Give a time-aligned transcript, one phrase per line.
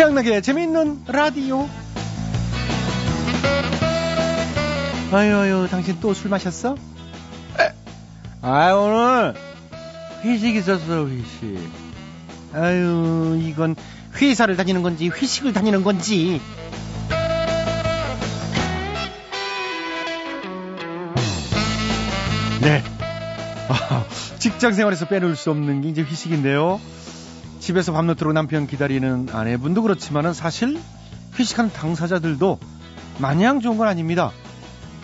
[0.00, 1.68] 최양락의 재미있는 라디오.
[5.12, 6.74] 아유, 아유, 당신 또 술 마셨어?
[8.40, 9.34] 아, 오늘
[10.24, 11.58] 회식 있었어, 회식.
[12.54, 13.76] 아유, 이건
[14.16, 16.40] 회사를 다니는 건지, 회식을 다니는 건지.
[22.62, 22.82] 네.
[23.68, 24.04] 아,
[24.38, 26.80] 직장 생활에서 빼놓을 수 없는 게 이제 회식인데요.
[27.70, 30.76] 집에서 밤늦도록 남편 기다리는 아내분도 그렇지만은 사실
[31.38, 32.58] 회식하는 당사자들도
[33.18, 34.32] 마냥 좋은 건 아닙니다.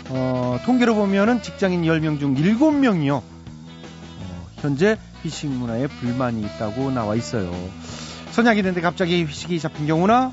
[0.09, 3.23] 어, 통계로 보면은 직장인 10명 중 7명이요.
[3.23, 7.55] 어, 현재 회식 문화에 불만이 있다고 나와 있어요.
[8.33, 10.33] 선약이 됐는데 갑자기 회식이 잡힌 경우나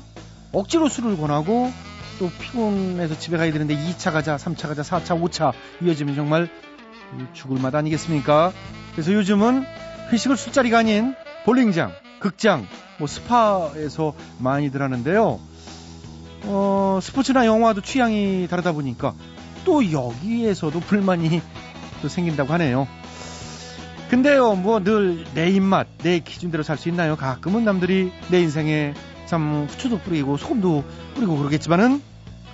[0.50, 1.72] 억지로 술을 권하고
[2.18, 6.48] 또 피곤해서 집에 가야 되는데 2차 가자, 3차 가자, 4차, 5차 이어지면 정말
[7.32, 8.52] 죽을 맛 아니겠습니까?
[8.90, 9.64] 그래서 요즘은
[10.10, 11.14] 회식을 술자리가 아닌
[11.44, 11.92] 볼링장,
[12.24, 12.66] 극장,
[12.98, 15.38] 뭐 스파에서 많이들 하는데요.
[16.44, 19.12] 어, 스포츠나 영화도 취향이 다르다 보니까
[19.66, 21.42] 또 여기에서도 불만이
[22.00, 22.88] 또 생긴다고 하네요.
[24.08, 27.14] 근데요, 뭐 늘 내 입맛, 내 기준대로 살 수 있나요?
[27.16, 28.94] 가끔은 남들이 내 인생에
[29.26, 30.82] 참 후추도 뿌리고 소금도
[31.14, 32.00] 뿌리고 그러겠지만은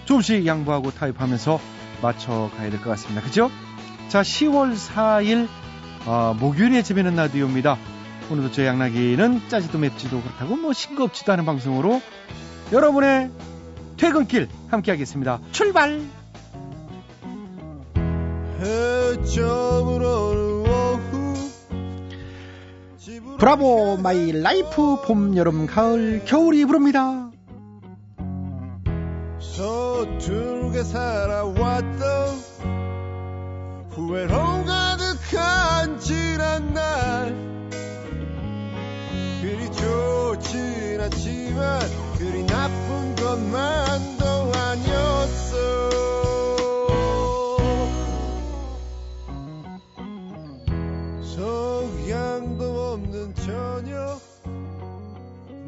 [0.04, 1.60] 조금씩 양보하고 타협하면서
[2.02, 3.22] 맞춰가야 될 것 같습니다.
[3.22, 3.52] 그죠?
[4.08, 5.46] 자, 10월 4일
[6.06, 7.78] 어, 목요일에 재미있는 라디오입니다.
[8.30, 12.00] 오늘도 저 양락이는 짜지도 맵지도 그렇다고 뭐 싱겁지도 않은 방송으로
[12.72, 13.30] 여러분의
[13.96, 15.40] 퇴근길 함께 하겠습니다.
[15.50, 16.00] 출발!
[23.38, 27.30] Bravo My Life 봄 여름 가을 겨울이 부릅니다.
[29.40, 32.00] 서툴게 살아왔던
[33.90, 37.59] 후회로 가득한 지난 날
[39.91, 41.81] 좋진 않지만
[42.19, 45.91] 그리 나쁜 것만도 아니었어
[51.22, 54.20] 석양도 없는 저녁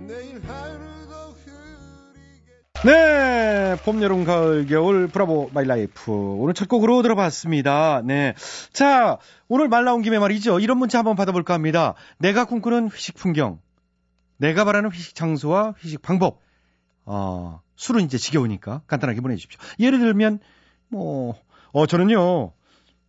[0.07, 2.53] 내일 하루도 흐리게
[2.85, 6.13] 네, 봄, 여름, 가을, 겨울, Bravo, My Life.
[6.13, 8.03] 오늘 첫 곡으로 들어봤습니다.
[8.05, 8.35] 네.
[8.73, 10.61] 자, 오늘 말 나온 김에 말이죠.
[10.61, 11.95] 이런 문자 한번 받아볼까 합니다.
[12.19, 13.59] 내가 꿈꾸는 회식 풍경.
[14.43, 16.41] 내가 바라는 회식 장소와 회식 방법.
[17.05, 19.61] 어, 술은 이제 지겨우니까 간단하게 보내주십시오.
[19.79, 20.41] 예를 들면,
[20.89, 21.37] 뭐,
[21.73, 22.53] 어, 저는요,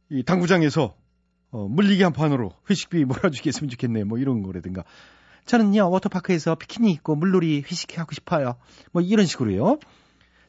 [0.09, 0.95] 이 당구장에서,
[1.49, 4.03] 어, 물리기 한 판으로 회식비 몰아주겠으면 좋겠네.
[4.03, 4.83] 뭐 이런 거라든가.
[5.45, 8.55] 저는요, 워터파크에서 피크닉 있고 물놀이 회식하고 싶어요.
[8.91, 9.79] 뭐 이런 식으로요.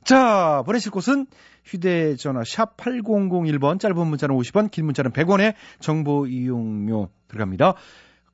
[0.04, 1.26] 자, 보내실 곳은
[1.64, 7.74] 휴대전화 샵 8001번, 짧은 문자는 50원, 긴 문자는 100원에 정보 이용료 들어갑니다.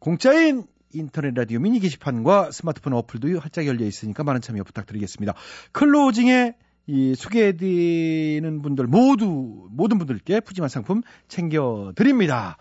[0.00, 5.34] 공짜인 인터넷 라디오 미니 게시판과 스마트폰 어플도 활짝 열려 있으니까 많은 참여 부탁드리겠습니다.
[5.72, 6.54] 클로징에
[6.86, 12.56] 이 소개해드리는 분들 모두, 모든 분들께 푸짐한 상품 챙겨드립니다.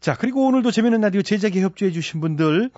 [0.00, 2.70] 자, 그리고 오늘도 재미있는 라디오 제작에 협조해주신 분들,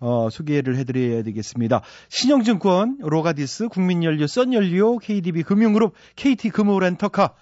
[0.00, 1.80] 어, 소개를 해드려야 되겠습니다.
[2.08, 7.34] 신영증권, 로가디스, 국민연료, 썬연료, KDB 금융그룹, KT금호렌터카,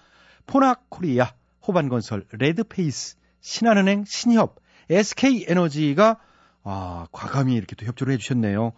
[0.47, 1.32] 포나코리아,
[1.66, 4.60] 호반건설, 레드페이스, 신한은행, 신협,
[4.91, 6.19] SK에너지가
[6.62, 8.72] 아, 과감히 이렇게 또 협조를 해주셨네요.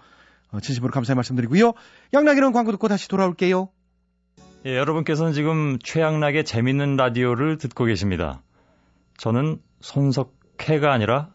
[0.52, 1.72] 어, 진심으로 감사의 말씀드리고요.
[2.12, 3.68] 양락이는 광고 듣고 다시 돌아올게요.
[4.66, 8.42] 예, 여러분께서는 지금 최양락의 재밌는 라디오를 듣고 계십니다.
[9.16, 11.30] 저는 손석해가 아니라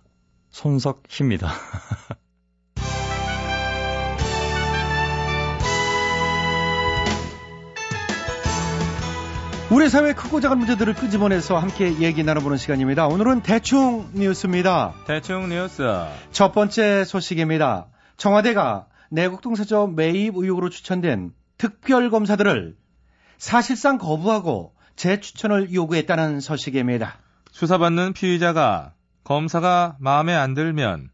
[0.50, 1.52] 손석희입니다.
[9.69, 13.07] 우리 사회 크고 작은 문제들을 끄집어내서 함께 얘기 나눠보는 시간입니다.
[13.07, 14.94] 오늘은 대충 뉴스입니다.
[15.05, 15.83] 대충 뉴스.
[16.31, 17.88] 첫 번째 소식입니다.
[18.16, 22.78] 청와대가 내국동사저 매입 의혹으로 추천된 특별검사들을
[23.38, 27.17] 사실상 거부하고 재추천을 요구했다는 소식입니다.
[27.51, 28.93] 수사받는 피의자가
[29.25, 31.09] 검사가 마음에 안 들면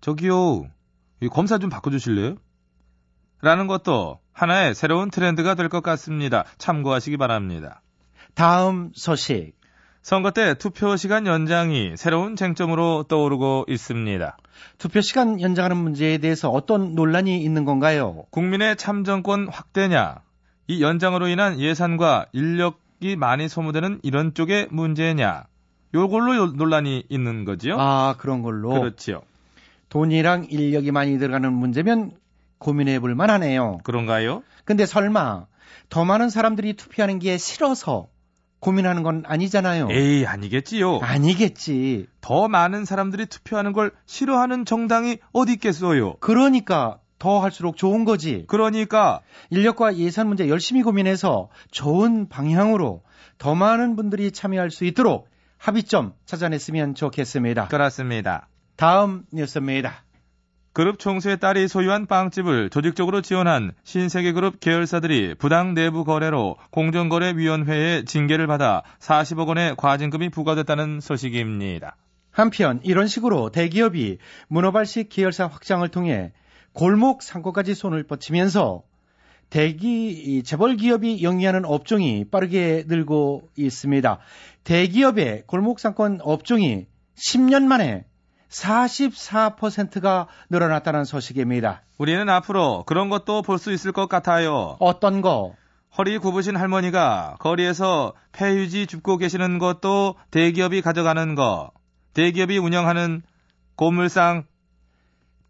[0.00, 0.64] 저기요
[1.30, 2.36] 검사 좀 바꿔주실래요?
[3.42, 6.44] 라는 것도 하나의 새로운 트렌드가 될 것 같습니다.
[6.56, 7.82] 참고하시기 바랍니다.
[8.34, 9.52] 다음 소식.
[10.02, 14.36] 선거 때 투표 시간 연장이 새로운 쟁점으로 떠오르고 있습니다.
[14.78, 18.24] 투표 시간 연장하는 문제에 대해서 어떤 논란이 있는 건가요?
[18.30, 20.22] 국민의 참정권 확대냐,
[20.68, 25.44] 이 연장으로 인한 예산과 인력이 많이 소모되는 이런 쪽의 문제냐,
[25.94, 27.76] 요걸로 논란이 있는 거지요?
[27.78, 28.70] 아, 그런 걸로.
[28.70, 29.22] 그렇지요.
[29.90, 32.12] 돈이랑 인력이 많이 들어가는 문제면
[32.58, 33.78] 고민해 볼 만하네요.
[33.82, 34.42] 그런가요?
[34.64, 35.46] 근데 설마
[35.88, 38.06] 더 많은 사람들이 투표하는 게 싫어서
[38.60, 39.88] 고민하는 건 아니잖아요.
[39.90, 40.98] 에이, 아니겠지요.
[40.98, 42.06] 아니겠지.
[42.20, 46.14] 더 많은 사람들이 투표하는 걸 싫어하는 정당이 어디 있겠어요?
[46.20, 48.44] 그러니까 더 할수록 좋은 거지.
[48.48, 49.20] 그러니까
[49.50, 53.02] 인력과 예산 문제 열심히 고민해서 좋은 방향으로
[53.38, 55.28] 더 많은 분들이 참여할 수 있도록
[55.58, 57.68] 합의점 찾아냈으면 좋겠습니다.
[57.68, 58.48] 그렇습니다.
[58.76, 60.04] 다음 뉴스입니다.
[60.72, 68.82] 그룹 총수의 딸이 소유한 빵집을 조직적으로 지원한 신세계그룹 계열사들이 부당 내부 거래로 공정거래위원회의 징계를 받아
[69.00, 71.96] 40억 원의 과징금이 부과됐다는 소식입니다.
[72.30, 76.32] 한편 이런 식으로 대기업이 문어발식 계열사 확장을 통해
[76.72, 78.84] 골목 상권까지 손을 뻗치면서
[79.50, 84.20] 대기 재벌 기업이 영위하는 업종이 빠르게 늘고 있습니다.
[84.62, 88.04] 대기업의 골목 상권 업종이 10년 만에
[88.50, 91.82] 44%가 늘어났다는 소식입니다.
[91.98, 94.76] 우리는 앞으로 그런 것도 볼 수 있을 것 같아요.
[94.80, 95.54] 어떤 거?
[95.98, 101.72] 허리 굽으신 할머니가 거리에서 폐휴지 줍고 계시는 것도 대기업이 가져가는 거.
[102.14, 103.22] 대기업이 운영하는
[103.76, 104.44] 고물상.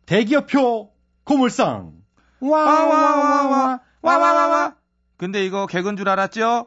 [0.06, 0.90] 대기업표
[1.24, 1.92] 고물상.
[2.40, 4.74] 와와와와와와와와.
[5.16, 6.66] 근데 이거 개근 줄 알았죠?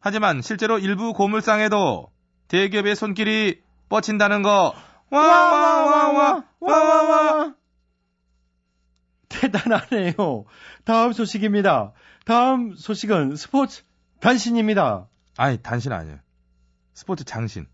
[0.00, 2.08] 하지만 실제로 일부 고물상에도
[2.48, 3.60] 대기업의 손길이
[3.90, 4.74] 뻗친다는 거.
[5.10, 7.54] 와 와 와 와 와 와 와.
[9.28, 10.44] 대단하네요.
[10.84, 11.92] 다음 소식입니다.
[12.24, 13.82] 다음 소식은 스포츠
[14.20, 15.06] 단신입니다.
[15.36, 16.18] 아니, 단신 아니에요.
[16.94, 17.66] 스포츠 장신.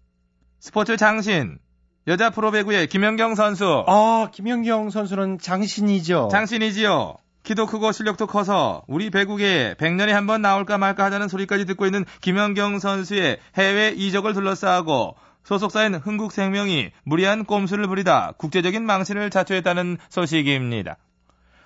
[0.61, 1.59] 스포츠 장신.
[2.07, 3.85] 여자 프로배구의 김연경 선수.
[3.89, 6.29] 아, 김연경 선수는 장신이죠.
[6.31, 7.17] 장신이지요.
[7.43, 12.05] 키도 크고 실력도 커서 우리 배구계에 100년에 한 번 나올까 말까 하자는 소리까지 듣고 있는
[12.21, 20.97] 김연경 선수의 해외 이적을 둘러싸고 소속사인 흥국생명이 무리한 꼼수를 부리다 국제적인 망신을 자초했다는 소식입니다.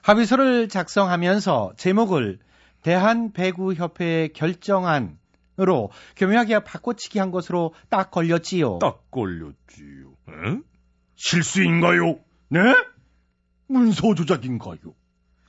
[0.02, 2.40] 합의서를 작성하면서 제목을
[2.82, 8.80] 대한배구협회의 결정안으로 교묘하게 바꿔치기 한 것으로 딱 걸렸지요.
[8.80, 10.12] 딱 걸렸지요.
[10.28, 10.62] 응?
[11.16, 12.18] 실수인가요?
[12.50, 12.60] 네?
[13.66, 14.76] 문서 조작인가요?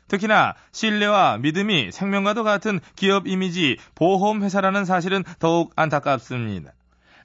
[0.07, 6.71] 특히나 신뢰와 믿음이 생명과도 같은 기업 이미지 보험회사라는 사실은 더욱 안타깝습니다.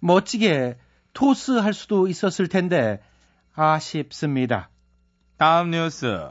[0.00, 0.76] 멋지게
[1.16, 3.00] 토스할 수도 있었을 텐데
[3.54, 4.68] 아쉽습니다.
[5.38, 6.28] 다음 뉴스.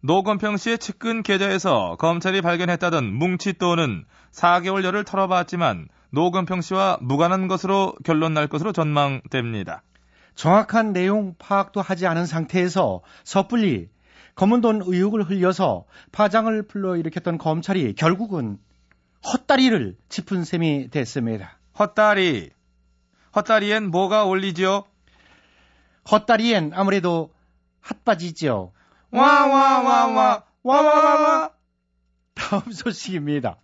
[0.00, 8.48] 노건평 씨의 측근 계좌에서 검찰이 발견했다던 뭉치돈은 4개월여를 털어봤지만 노건평 씨와 무관한 것으로 결론 날
[8.48, 9.82] 것으로 전망됩니다.
[10.34, 13.88] 정확한 내용 파악도 하지 않은 상태에서 섣불리
[14.34, 18.58] 검은 돈 의혹을 흘려서 파장을 불러일으켰던 검찰이 결국은
[19.32, 21.58] 헛다리를 짚은 셈이 됐습니다.
[21.78, 22.57] 헛다리.
[23.34, 24.84] 헛다리엔 뭐가 올리지요?
[26.10, 27.30] 헛다리엔 아무래도
[27.80, 28.72] 핫바지죠.
[29.10, 31.50] 와와와와 와와와와
[32.34, 33.56] 다음 소식입니다.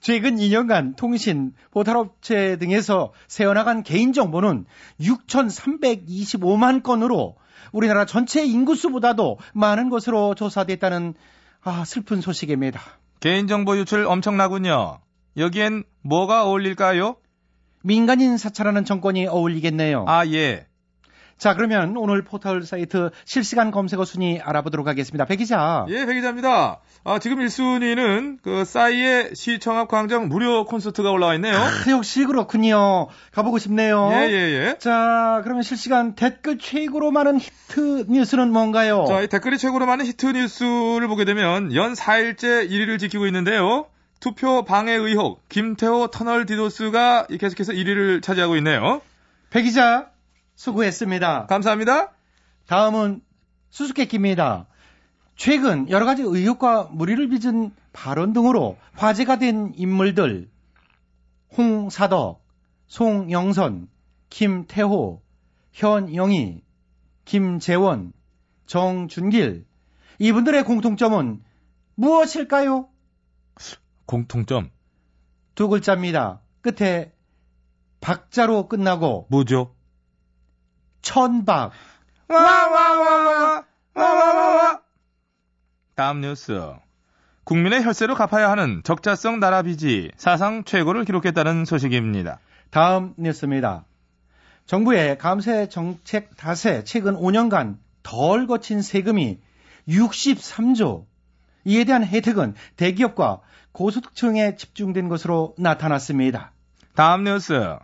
[0.00, 4.66] 최근 2년간 통신, 보탈업체 등에서 새어나간 개인정보는
[5.00, 7.36] 6,325만 건으로
[7.72, 11.14] 우리나라 전체 인구수보다도 많은 것으로 조사됐다는
[11.62, 12.80] 아, 슬픈 소식입니다.
[13.20, 15.00] 개인정보 유출 엄청나군요.
[15.36, 17.16] 여기엔 뭐가 어울릴까요?
[17.82, 20.04] 민간인 사찰하는 정권이 어울리겠네요.
[20.08, 20.66] 아, 예.
[21.38, 25.24] 자, 그러면 오늘 포털 사이트 실시간 검색어 순위 알아보도록 하겠습니다.
[25.24, 25.86] 배 기자.
[25.88, 26.80] 예, 배 기자입니다.
[27.04, 31.54] 아, 지금 1순위는 그 싸이의 시청 앞 광장 무료 콘서트가 올라와 있네요.
[31.54, 33.06] 아, 역시 그렇군요.
[33.30, 34.10] 가보고 싶네요.
[34.14, 34.78] 예, 예, 예.
[34.80, 39.04] 자, 그러면 실시간 댓글 최고로 많은 히트 뉴스는 뭔가요?
[39.06, 43.86] 자, 이 댓글이 최고로 많은 히트 뉴스를 보게 되면 연 4일째 1위를 지키고 있는데요.
[44.20, 49.00] 투표 방해 의혹, 김태호 터널 디도스가 계속해서 1위를 차지하고 있네요.
[49.50, 50.10] 배 기자,
[50.56, 51.46] 수고했습니다.
[51.46, 52.12] 감사합니다.
[52.66, 53.22] 다음은
[53.70, 54.66] 수수께끼입니다.
[55.36, 60.50] 최근 여러 가지 의혹과 무리를 빚은 발언 등으로 화제가 된 인물들
[61.56, 62.44] 홍사덕,
[62.88, 63.88] 송영선,
[64.30, 65.22] 김태호,
[65.72, 66.62] 현영희,
[67.24, 68.12] 김재원,
[68.66, 69.64] 정준길
[70.18, 71.42] 이분들의 공통점은
[71.94, 72.88] 무엇일까요?
[74.08, 74.70] 공통점
[75.54, 76.40] 두 글자입니다.
[76.62, 77.12] 끝에
[78.00, 79.74] 박자로 끝나고 뭐죠?
[81.02, 81.72] 천박.
[82.28, 84.80] 와와와와와와와
[85.94, 86.72] 다음 뉴스.
[87.44, 92.40] 국민의 혈세로 갚아야 하는 적자성 나라 빚이 사상 최고를 기록했다는 소식입니다.
[92.70, 93.84] 다음 뉴스입니다.
[94.64, 99.38] 정부의 감세 정책 탓에 최근 5년간 덜 거친 세금이
[99.86, 101.07] 63조.
[101.68, 103.40] 이에 대한 혜택은 대기업과
[103.72, 106.52] 고소득층에 집중된 것으로 나타났습니다.
[106.94, 107.76] 다음 뉴스.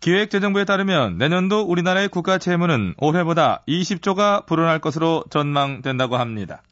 [0.00, 6.62] 기획재정부에 따르면 내년도 우리나라의 국가 채무는 올해보다 20조가 불어날 것으로 전망된다고 합니다.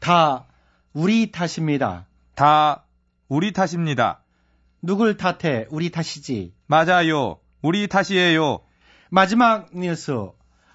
[0.00, 0.46] 다
[0.94, 2.06] 우리 탓입니다.
[2.34, 2.84] 다
[3.28, 4.22] 우리 탓입니다.
[4.80, 6.54] 누굴 탓해 우리 탓이지.
[6.66, 7.38] 맞아요.
[7.60, 8.60] 우리 탓이에요.
[9.10, 10.30] 마지막 뉴스.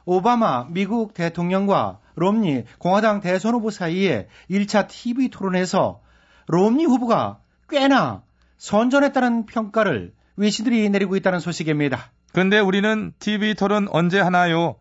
[0.05, 6.01] 오바마 미국 대통령과 롬니 공화당 대선 후보 사이에 1차 TV 토론에서
[6.48, 7.39] 롬니 후보가
[7.70, 8.24] 꽤나
[8.58, 12.12] 선전했다는 평가를 외신들이 내리고 있다는 소식입니다.
[12.34, 14.75] 근데 우리는 TV 토론 언제 하나요?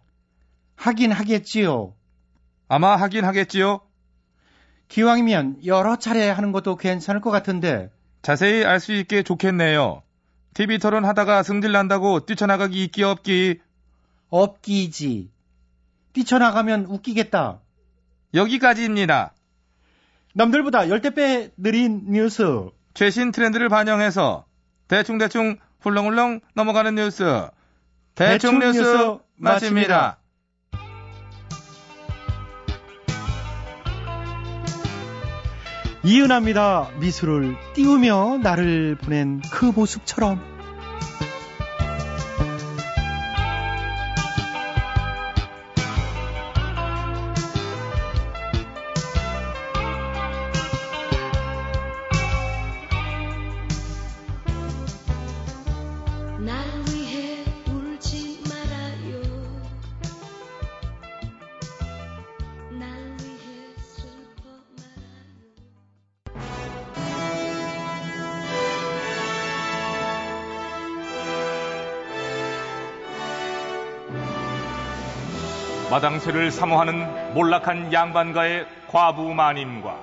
[0.76, 1.94] 하긴 하겠지요.
[2.68, 3.80] 아마 하긴 하겠지요.
[4.88, 7.90] 기왕이면 여러 차례 하는 것도 괜찮을 것 같은데
[8.22, 10.02] 자세히 알 수 있게 좋겠네요.
[10.54, 13.60] TV 토론 하다가 승질 난다고 뛰쳐나가기 있기 없기.
[14.30, 15.30] 없기지.
[16.12, 17.60] 뛰쳐나가면 웃기겠다.
[18.34, 19.32] 여기까지입니다.
[20.34, 22.70] 남들보다 열대 배 느린 뉴스.
[22.94, 24.44] 최신 트렌드를 반영해서
[24.88, 27.22] 대충대충 훌렁훌렁 넘어가는 뉴스.
[28.14, 30.18] 대충, 대충 뉴스, 뉴스 마칩니다.
[36.02, 36.90] 이은합니다.
[36.98, 40.49] 미술을 띄우며 나를 보낸 그 모습처럼.
[76.00, 79.98] 마당쇠를 사모하는 몰락한 양반가의 과부 마님과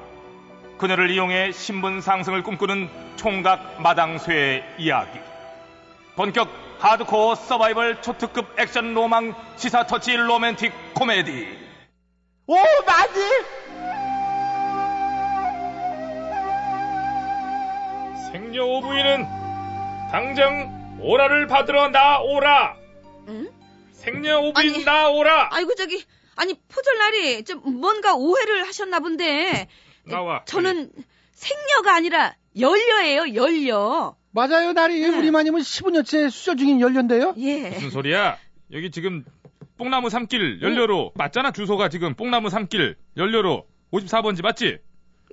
[0.77, 5.19] 그녀를 이용해 신분 상승을 꿈꾸는 총각 마당쇠의 이야기.
[6.15, 11.57] 본격 하드코어 서바이벌 초특급 액션 로망 시사 터치 로맨틱 코미디.
[12.45, 13.19] 오, 맞지?
[18.31, 19.25] 생녀 오부인은
[20.11, 22.75] 당장 오라를 받으러 나오라.
[23.29, 23.56] 응?
[23.97, 24.83] 생녀 아니.
[24.83, 25.49] 나오라.
[25.51, 26.03] 아이고 저기
[26.35, 29.67] 아니 포절날이 좀 뭔가 오해를 하셨나 본데
[30.05, 30.43] 나와.
[30.45, 30.91] 저는
[31.31, 34.99] 생녀가 아니라 연녀예요 연녀 맞아요, 나리.
[35.01, 35.07] 네.
[35.17, 37.33] 우리 마님은 15년째 수절 중인 연련데요.
[37.37, 38.37] 예 무슨 소리야?
[38.71, 39.25] 여기 지금
[39.77, 44.77] 뽕나무 삼길 연료로 맞잖아 주소가 지금 뽕나무 삼길 연료로 54번지 맞지?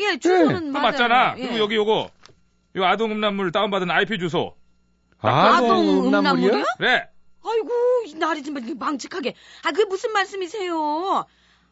[0.00, 1.34] 예, 주소는 또 맞아요 맞잖아.
[1.38, 1.42] 예.
[1.42, 2.10] 그리고 여기 요거
[2.76, 4.54] 요 아동 음란물 다운받은 IP 주소.
[5.20, 6.64] 아동 음란물이요?
[6.78, 7.08] 그래.
[7.44, 7.70] 아이고
[8.06, 9.34] 이 날이 정말 이렇게 망측하게
[9.64, 11.24] 아 그게 무슨 말씀이세요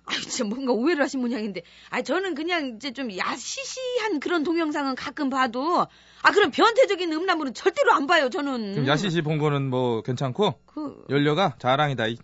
[0.05, 5.31] 아이 진짜 뭔가 오해를 하신 모양인데 아 저는 그냥 이제 좀 야시시한 그런 동영상은 가끔
[5.31, 5.87] 봐도
[6.23, 11.05] 아 그런 변태적인 음란물은 절대로 안 봐요 저는 지금 야시시 본 거는 뭐 괜찮고 그
[11.09, 12.09] 연료가 자랑이다.
[12.09, 12.19] 이.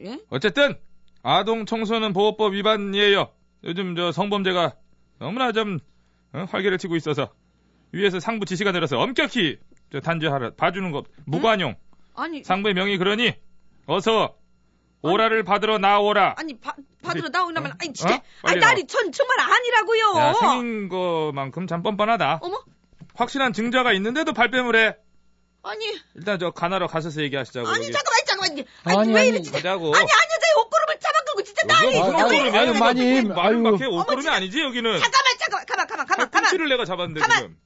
[0.00, 0.18] 예?
[0.30, 0.76] 어쨌든
[1.22, 3.30] 아동 청소년 보호법 위반이에요.
[3.64, 4.74] 요즘 저 성범죄가
[5.18, 5.78] 너무나 좀
[6.32, 7.30] 어, 활개를 치고 있어서
[7.92, 9.58] 위에서 상부 지시가 내려서 엄격히
[9.92, 11.76] 저 단죄하라 봐주는 것 무관용
[12.14, 13.34] 아니 상부의 명의 그러니
[13.86, 14.36] 어서
[15.02, 16.34] 오라를 받으러 나오라.
[16.38, 17.92] 아니 바, 받으러 나오려면 아니 어?
[17.92, 20.14] 진짜 빨리 아니 날이 전 정말 아니라고요.
[20.16, 22.38] 야, 생긴 거만큼 참 뻔뻔하다.
[22.42, 22.62] 어머
[23.14, 24.96] 확실한 증자가 있는데도 발뺌을 해.
[25.64, 27.66] 아니 일단 저 가나로 가셔서 얘기하시자고.
[27.68, 27.92] 아니 여기.
[27.92, 28.50] 잠깐만 잠깐만
[28.84, 29.86] 아니, 아니, 왜 아니, 이래 진짜 가자고.
[29.94, 30.04] 아니 아니
[30.34, 32.48] 여자의 옷걸음을 잡아끌고 진짜 옷걸음이야?
[32.48, 32.58] 이래?
[32.58, 33.62] 아유, 마님, 아유.
[33.62, 34.98] 밖에 옷걸음이 아니지 여기는.
[35.00, 37.36] 잠깐만 잠깐만 가만 가만 가만 가만 팔꿈치를 내가 잡았는데 가만.
[37.38, 37.56] 지금.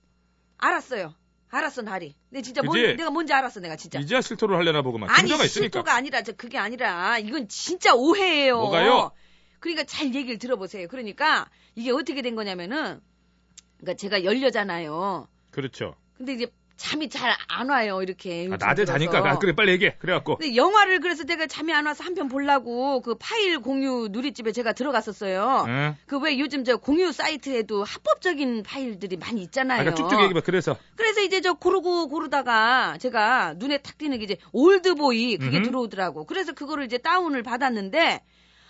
[0.58, 1.14] 알았어요
[1.50, 2.96] 알았어 날이 내 진짜 뭔, 그지?
[2.96, 5.08] 내가 뭔지 알았어 내가 진짜 이제야 실토를 하려나 보구만.
[5.10, 5.46] 아니 있으니까.
[5.48, 8.58] 실토가 아니라 저 그게 아니라 이건 진짜 오해예요.
[8.58, 9.12] 뭐가요?
[9.60, 10.88] 그러니까 잘 얘기를 들어보세요.
[10.88, 13.00] 그러니까 이게 어떻게 된 거냐면은
[13.78, 15.28] 그러니까 제가 열려잖아요.
[15.50, 15.94] 그렇죠.
[16.16, 18.48] 근데 이제 잠이 잘 안 와요 이렇게.
[18.52, 18.84] 아, 낮에.
[18.84, 19.18] 자니까.
[19.18, 19.96] 아, 그래 빨리 얘기해.
[19.98, 20.36] 그래갖고.
[20.36, 24.72] 근데 영화를 그래서 내가 잠이 안 와서 한 편 보려고 그 파일 공유 누리집에 제가
[24.72, 25.64] 들어갔었어요.
[25.68, 25.96] 응.
[26.06, 29.80] 그왜 요즘 저 공유 사이트에도 합법적인 파일들이 많이 있잖아요.
[29.80, 30.40] 아까 쭉쭉 얘기해봐.
[30.44, 30.76] 그래서.
[30.96, 35.64] 그래서 이제 저 고르고 고르다가 제가 눈에 탁 띄는 게 이제 올드보이 그게 음흠.
[35.66, 36.24] 들어오더라고.
[36.26, 38.22] 그래서 그거를 이제 다운을 받았는데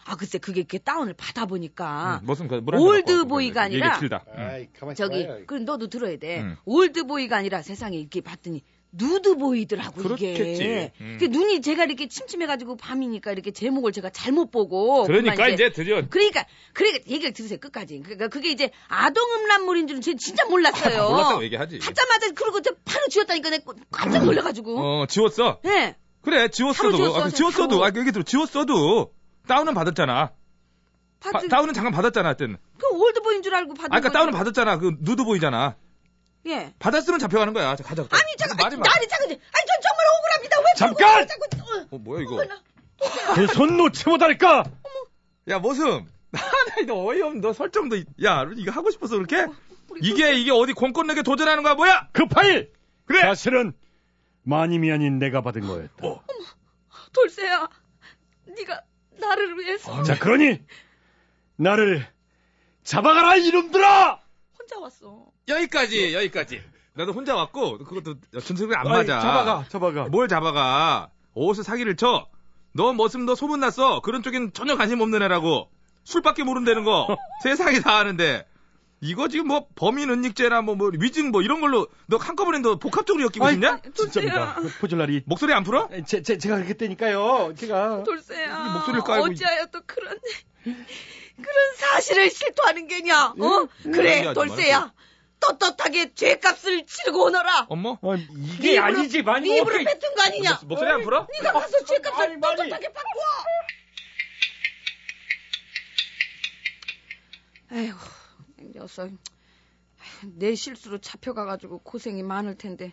[0.06, 3.98] 아 글쎄 그게 이렇게 다운을 받아 보니까 응, 무슨 그 뭐라 올드 보이가 아니라.
[4.02, 4.08] 응.
[4.36, 5.46] 아이, 가만히 저기 있어봐요.
[5.46, 6.40] 그 너도 들어야 돼.
[6.40, 6.56] 음.
[6.64, 10.34] 올드 보이가 아니라 세상에 이렇게 봤더니 누드 보이더라고 이게.
[10.34, 10.92] 그렇겠지.
[11.00, 11.16] 음.
[11.18, 15.04] 그 눈이 제가 이렇게 침침해가지고 밤이니까 이렇게 제목을 제가 잘못 보고.
[15.04, 18.00] 그러니까 이제 드디어 그러니까 그러니까 얘기를 들으세요 끝까지.
[18.00, 21.02] 그러니까 그게 이제 아동 음란물인 줄은 제 진짜 몰랐어요.
[21.02, 21.78] 아, 몰랐다고 얘기하지.
[21.80, 24.78] 받자마자 그러고 저 바로 지웠다니까 내가 깜짝 놀라가지고.
[24.78, 25.60] 어 지웠어.
[25.66, 25.96] 예.
[26.22, 26.96] 그래 지웠어도.
[26.96, 27.80] 지웠어, 아, 지웠어도.
[27.80, 27.84] 바로.
[27.84, 28.22] 아 얘기 들어.
[28.24, 29.12] 지웠어도.
[29.46, 30.32] 다운은 받았잖아.
[31.20, 32.56] 바- 받은 다운은 잠깐 받았잖아, 하여튼.
[32.78, 34.12] 그 올드보이인 줄 알고 받은 아, 그러니까 거지.
[34.12, 34.78] 다운은 받았잖아.
[34.78, 35.76] 그 누드 보이잖아.
[36.46, 36.72] 예.
[36.78, 37.74] 받았으면 잡혀가는 거야.
[37.74, 38.02] 자, 가자.
[38.02, 38.74] 아니 잠깐 아니.
[38.76, 40.58] 아니 잠깐 아니 전 정말 억울합니다.
[40.60, 41.26] 왜 잠깐!
[41.26, 42.36] 자꾸 자꾸 어, 뭐야 이거?
[43.36, 44.64] 내 손 놓지 못할까?
[45.48, 46.04] 야, 모습.
[46.30, 46.40] 나
[46.82, 49.46] 이거 어이없는 너 설정도 있- 야, 이거 하고 싶어서 그렇게?
[49.88, 52.08] 우리 이게 이게 어디 공권 내게 도전하는 거야, 뭐야?
[52.12, 52.72] 그 파일!
[53.06, 53.22] 그래.
[53.22, 53.72] 사실은
[54.42, 56.06] 마님이 아닌 내가 받은 거였다.
[56.06, 56.22] 어.
[57.12, 57.68] 돌쇠야.
[58.56, 58.80] 네가
[59.28, 60.60] 나를 위해서 자, 그러니
[61.56, 62.06] 나를
[62.84, 64.20] 잡아가라 이놈들아!
[64.58, 65.26] 혼자 왔어.
[65.48, 66.62] 여기까지 여기까지.
[66.94, 69.20] 나도 혼자 왔고 그것도 전체적으로 안 아이, 맞아.
[69.20, 70.04] 잡아가, 잡아가.
[70.04, 71.10] 뭘 잡아가?
[71.34, 72.26] 어디서 사기를 쳐?
[72.72, 74.00] 너 머슴 너 소문 났어.
[74.00, 75.70] 그런 쪽엔 전혀 관심 없는 애라고.
[76.04, 77.06] 술밖에 모른다는 거.
[77.42, 78.46] 세상이 다 아는데.
[79.00, 83.24] 이거 지금 뭐 범인 은닉죄나 뭐, 뭐 위증 뭐 이런 걸로 너 한꺼번에 너 복합적으로
[83.24, 83.80] 엮이고 싶냐?
[83.94, 84.56] 진짜입니다.
[84.80, 85.22] 포졸라리.
[85.26, 85.88] 목소리 안 풀어?
[86.06, 87.54] 제, 제, 제가 그렇게 때니까요.
[87.56, 88.04] 제가.
[88.04, 88.66] 돌쇠야.
[88.68, 90.18] 이 목소리를 깔고 어찌하여 또 그런
[90.64, 93.34] 그런 사실을 실토하는 게냐?
[93.38, 93.68] 어?
[93.84, 94.92] 그래 돌쇠야.
[95.38, 97.66] 떳떳하게 죄값을 치르고 오너라.
[97.68, 97.98] 어머?
[98.00, 99.50] 어, 이게 아니지, 많이.
[99.50, 100.60] 네 입으로 뱉은 거 아니냐?
[100.64, 101.26] 목소리 안 풀어?
[101.42, 102.40] 네가 가서 죄값을.
[102.40, 103.44] 떳떳하게 받고 와.
[107.72, 107.94] 에휴,
[108.76, 109.10] 이 녀석.
[110.22, 112.92] 내 실수로 잡혀가가지고 고생이 많을 텐데.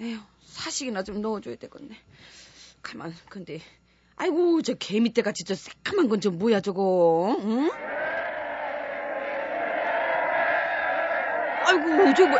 [0.00, 1.96] 에휴, 사식이나 좀 넣어줘야 되겠네.
[2.80, 3.60] 가만, 근데.
[4.16, 7.70] 아이고, 저 개미떼같이 저 새까만 건 좀 뭐야, 저거, 응?
[11.66, 12.38] 아이고, 저 뭐,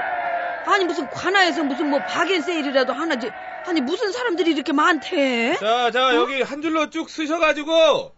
[0.67, 3.29] 아니, 무슨 관아에서 무슨 뭐 박앤 세일이라도 하나, 저,
[3.67, 5.57] 아니, 무슨 사람들이 이렇게 많대?
[5.59, 8.15] 자, 자, 여기 한 줄로 쭉 쓰셔가지고,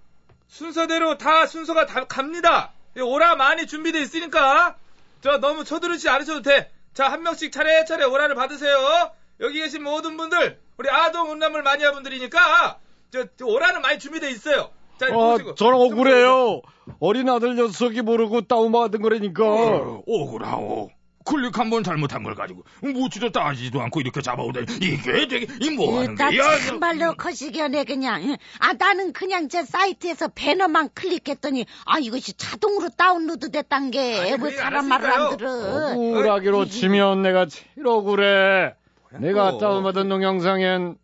[0.46, 2.72] 순서대로 다 순서가 다 갑니다.
[2.96, 4.76] 이 오라 많이 준비돼 있으니까,
[5.22, 6.70] 저 너무 쳐들으지 않으셔도 돼.
[6.94, 9.10] 자, 한 명씩 차례차례 오라를 받으세요.
[9.40, 12.78] 여기 계신 모든 분들, 우리 아동 운남을 마니아 분들이니까,
[13.10, 14.70] 저, 저 오라는 많이 준비돼 있어요.
[14.98, 15.54] 자, 어, 보시고.
[15.54, 16.60] 저는 억울해요.
[17.00, 19.44] 어린 아들 녀석이 모르고 다운받은 거라니까.
[19.44, 20.90] 어, 억울하오.
[21.24, 26.14] 클릭 한 번 잘못한 걸 가지고 묻지도 따지지도 않고 이렇게 잡아오다니 이게 되게 이뭐 하는
[26.16, 26.58] 나 거야?
[26.58, 33.82] 참말로 거시기하네 그냥 아 나는 그냥 제 사이트에서 배너만 클릭했더니 아 이것이 자동으로 다운로드 됐단
[33.84, 35.36] 아니, 게그왜 얘기 사람 안 말을 안.
[35.36, 38.74] 들어 억울하기로 치면 내가 제일 억울해.
[39.18, 39.58] 내가 또.
[39.58, 40.96] 다운받은 동영상엔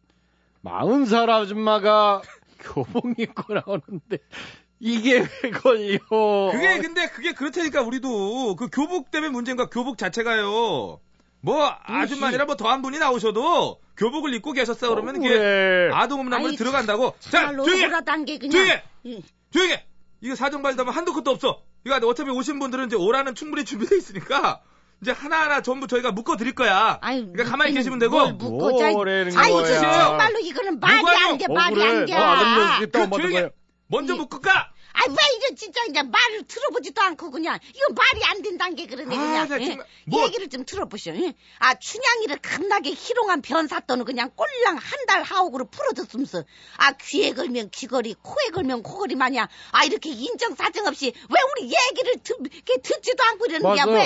[0.62, 2.22] 마흔 살 아줌마가
[2.60, 4.18] 교복 입고 나오는데
[4.80, 5.98] 이게 왜 걸려?
[6.52, 11.00] 그게 근데 그게 그렇다니까 우리도 그 교복 때문에 문제인가 교복 자체가요.
[11.40, 15.90] 뭐 아줌마니라 뭐 더한 분이 나오셔도 교복을 입고 계셨어 그러면 이게 억울해.
[15.92, 17.14] 아동 음란물 아이, 들어간다고.
[17.20, 17.88] 자 조용히 해!
[18.50, 18.82] 조용히 해!
[19.04, 19.84] 이- 조용히 해!
[20.20, 21.62] 이거 사정 발담은 한도 끝도 없어.
[21.86, 24.60] 이거 어차피 오신 분들은 이제 오라는 충분히 준비돼 있으니까
[25.00, 26.98] 이제 하나하나 전부 저희가 묶어 드릴 거야.
[27.00, 28.16] 아이, 그러니까 가만히 계시면 되고.
[28.18, 28.86] 뭘 묶어 자
[29.40, 29.52] 아이
[30.02, 30.94] 정말로 이거는 말이?
[31.16, 31.82] 안 돼 말이.
[31.82, 33.48] 안돼 너 아들 녀석이 그 조용히.
[33.88, 34.72] 먼저 이- 묶을까?
[34.94, 39.14] 아 왜 이래 진짜 이제 말을 들어보지도 않고 그냥 이건 말이 안 된다는 게 그러네
[39.16, 39.66] 아, 그냥 나 예?
[39.68, 41.34] 정말- 뭐- 얘기를 좀 들어보시오 예?
[41.60, 46.42] 아 춘향이를 겁나게 희롱한 변사또는 그냥 꼴랑 한 달 하옥으로 풀어줬으면서
[46.78, 52.14] 아 귀에 걸면 귀걸이 코에 걸면 코걸이 마냥 아 이렇게 인정사정 없이 왜 우리 얘기를
[52.22, 53.98] 듣, 이렇게 듣지도 않고 이러는 거야 맞아.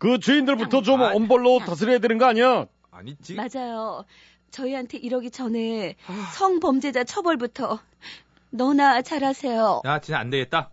[0.00, 2.66] 왜그 주인들부터 좀 아니, 엄벌로 다스려야 되는 거 아니야?
[2.90, 4.04] 아니 지 맞아요.
[4.50, 6.32] 저희한테 이러기 전에 아.
[6.34, 7.78] 성범죄자 처벌부터
[8.58, 9.82] 너나 잘하세요.
[9.84, 10.70] 야 진짜 안 되겠다.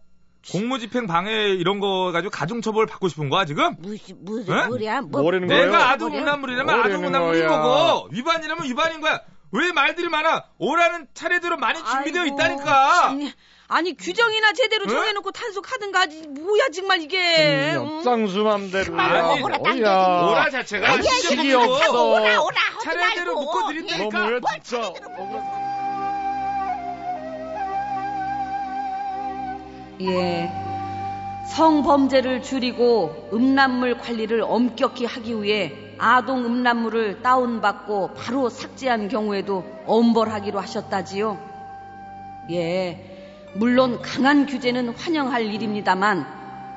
[0.52, 3.76] 공무집행 방해 이런 거 가지고 가중처벌 받고 싶은 거야 지금?
[3.80, 4.68] 무슨 무슨 에?
[4.68, 5.66] 뭐야 뭐 뭐라는 거예요?
[5.66, 6.22] 내가 아동 뭐래요?
[6.22, 7.60] 음란물이라면 뭐라는 아동 음란물인 거야?
[7.62, 9.22] 거고 위반이라면 위반인 거야.
[9.52, 10.46] 왜 말들이 많아?
[10.60, 13.02] 오라는 차례대로 많이 준비되어 아이고, 있다니까.
[13.02, 13.32] 참,
[13.68, 14.90] 아니 규정이나 제대로 응?
[14.90, 17.74] 정해놓고 단속하든가 하지 뭐야 정말 이게.
[17.76, 17.96] 응?
[17.98, 18.84] yap상수 맘대로.
[18.86, 19.64] 정말로 아니.
[19.64, 20.30] 그냥.
[20.30, 22.12] 오라 자체가 아니, 없고 없어.
[22.14, 23.34] 오라 오라 차례대로.
[23.36, 24.20] 묶어드린다니까.
[24.20, 24.94] 너 뭐야 뭘 진짜.
[30.08, 30.52] 예.
[31.48, 41.38] 성범죄를 줄이고 음란물 관리를 엄격히 하기 위해 아동 음란물을 다운받고 바로 삭제한 경우에도 엄벌하기로 하셨다지요.
[42.52, 43.08] 예.
[43.54, 46.26] 물론 강한 규제는 환영할 일입니다만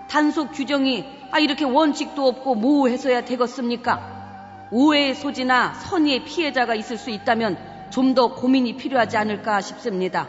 [0.08, 4.68] 단속 규정이 아 이렇게 원칙도 없고 모호해서야 되겠습니까?
[4.70, 7.56] 오해의 소지나 선의의 피해자가 있을 수 있다면
[7.90, 10.26] 좀 더 고민이 필요하지 않을까 싶습니다.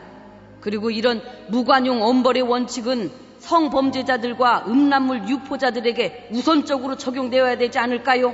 [0.66, 8.34] 그리고 이런 무관용 엄벌의 원칙은 성범죄자들과 음란물 유포자들에게 우선적으로 적용되어야 되지 않을까요?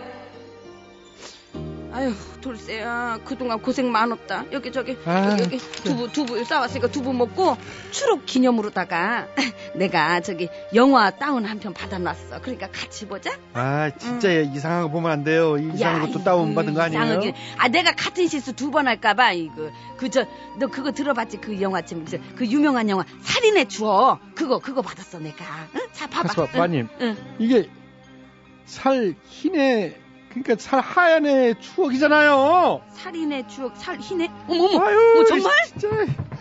[1.93, 3.19] 아휴 돌쇠야.
[3.25, 4.45] 그동안 고생 많았다.
[4.51, 7.57] 여기 저기 아, 여기, 여기 두부 두부 싸왔으니까 두부 먹고
[7.91, 9.27] 추록 기념으로다가
[9.75, 12.41] 내가 저기 영화 다운 한 편 받아놨어.
[12.41, 13.37] 그러니까 같이 보자.
[13.53, 15.57] 아, 진짜 이상한 거 보면 안 돼요.
[15.57, 17.03] 이상한 것도 다운 받은 거 아니에요?
[17.03, 17.33] 이상하게.
[17.57, 19.69] 아 내가 같은 실수 두 번 할까봐 이거.
[19.97, 20.25] 그저
[20.57, 21.37] 너 그거 들어봤지?
[21.41, 23.03] 그 영화 지금 저, 그 유명한 영화.
[23.21, 25.43] 살인의 추억 그거 그거 받았어 내가.
[25.75, 25.81] 응?
[25.91, 26.29] 자 봐봐.
[26.29, 26.87] 가서 응, 마님.
[27.01, 27.17] 응.
[27.37, 27.69] 이게
[28.65, 29.97] 살 흰의
[30.31, 32.81] 그러니까 살 하얀의 추억이잖아요.
[32.93, 35.87] 살인의 추억 살 희네 어머 어머 아유, 어, 정말 진짜.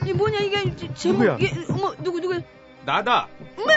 [0.07, 1.37] 이 뭐냐 이게 제목 누구야?
[1.41, 2.41] 이 어머 누구 누구
[2.85, 3.29] 나다.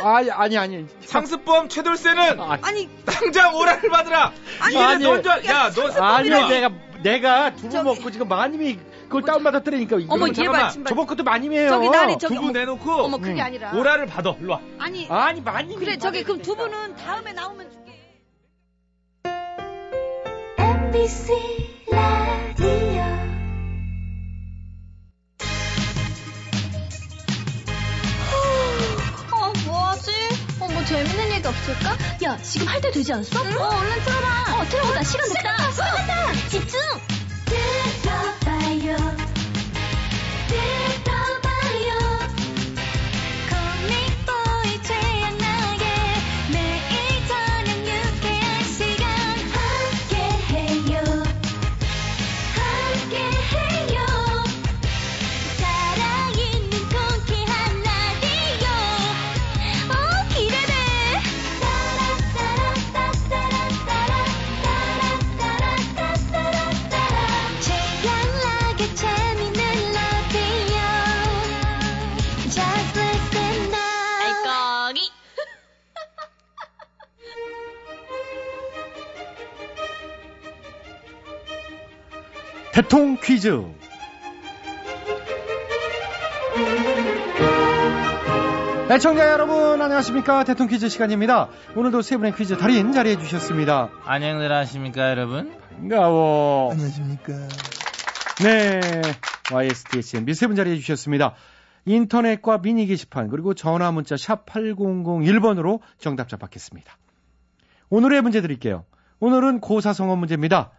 [0.04, 0.86] 아니 아니 아니.
[1.02, 4.32] 상습범 최돌쇠는 아, 아니 당장 오라를 받으라.
[4.62, 5.04] 아니, 이게 아니.
[5.04, 6.30] 넌 줄, 알- 야, 너 아니.
[6.30, 6.72] 내가
[7.02, 9.96] 내가 두부 저기- 먹고 지금 마님이 그걸 다운받았더라니까.
[9.98, 10.62] 어머, 이거는 얘 잠깐만.
[10.62, 10.90] 봐, 신발.
[10.90, 11.70] 저번 것도 마님이에요.
[11.70, 13.40] 저기 날이 저기 두부 어머, 내놓고 어머 그게 음.
[13.42, 14.36] 아니라 오라를 받아.
[14.40, 14.62] 일로 와.
[14.80, 15.78] 아니 아니, 마님.
[15.80, 17.83] 그래 저기 그럼 두 분은 다음에 나오면
[20.94, 21.34] MBC
[21.92, 23.02] 라디오
[29.32, 30.12] 어, 뭐하지?
[30.60, 31.98] 어, 뭐 재밌는 얘기 없을까?
[32.24, 33.40] 야, 지금 할 때 되지 않았어?
[33.40, 34.60] 어, 얼른 틀어봐.
[34.62, 35.04] 어, 틀어보자.
[35.04, 35.72] 시간 됐다.
[35.72, 36.34] 시간 됐다.
[36.50, 36.80] 집중!
[82.84, 83.64] 대통 퀴즈.
[88.92, 91.48] 애청자 여러분 안녕하십니까 대통 퀴즈 시간입니다.
[91.78, 93.90] 오늘도 세 분의 퀴즈 달인 자리해 주셨습니다.
[94.04, 95.58] 안녕들 하십니까, 여러분?
[95.70, 96.72] 반가워.
[96.72, 97.34] 안녕하십니까.
[98.44, 98.82] 네,
[99.54, 101.36] YSTHM 세분 자리해 주셨습니다.
[101.86, 106.98] 인터넷과 미니 게시판 그리고 전화 문자 샵 8001번으로 정답자 받겠습니다.
[107.90, 108.84] 오늘의 문제 드릴게요.
[109.22, 110.72] 오늘은 고사성어 문제입니다.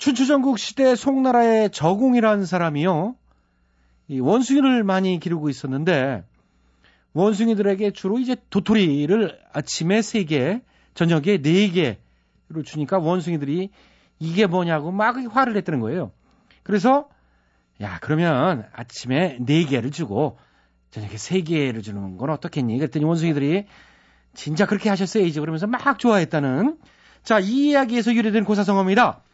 [0.00, 3.16] 춘추전국 시대 송나라의 저공이라는 사람이요.
[4.08, 6.24] 이 원숭이를 많이 기르고 있었는데
[7.12, 10.62] 원숭이들에게 주로 이제 도토리를 아침에 3개,
[10.94, 13.68] 저녁에 4개로 주니까 원숭이들이
[14.18, 16.12] 이게 뭐냐고 막 화를 냈다는 거예요.
[16.62, 17.10] 그래서
[17.82, 20.38] 야 그러면 아침에 4개를 주고
[20.92, 22.78] 저녁에 3개를 주는 건 어떻겠니?
[22.78, 23.66] 그랬더니 원숭이들이
[24.32, 26.78] 진짜 그렇게 하셨어야지 그러면서 막 좋아했다는
[27.22, 29.24] 자 이 이야기에서 유래된 고사성어입니다.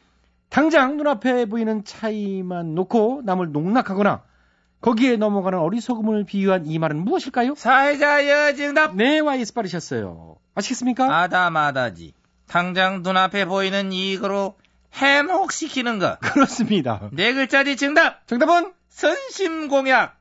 [0.57, 4.23] 당장 눈앞에 보이는 차이만 놓고 남을 농락하거나
[4.81, 7.55] 거기에 넘어가는 어리석음을 비유한 이 말은 무엇일까요?
[7.57, 8.97] 사회자 여 정답.
[8.97, 10.37] 네, 와이스 빠르셨어요.
[10.55, 11.15] 아시겠습니까?
[11.15, 12.15] 아다마다지.
[12.49, 14.57] 당장 눈앞에 보이는 이익으로
[14.95, 16.17] 해목시키는 거.
[16.21, 17.11] 그렇습니다.
[17.13, 18.27] 네 글자지 정답.
[18.27, 20.19] 정답은 선심공약.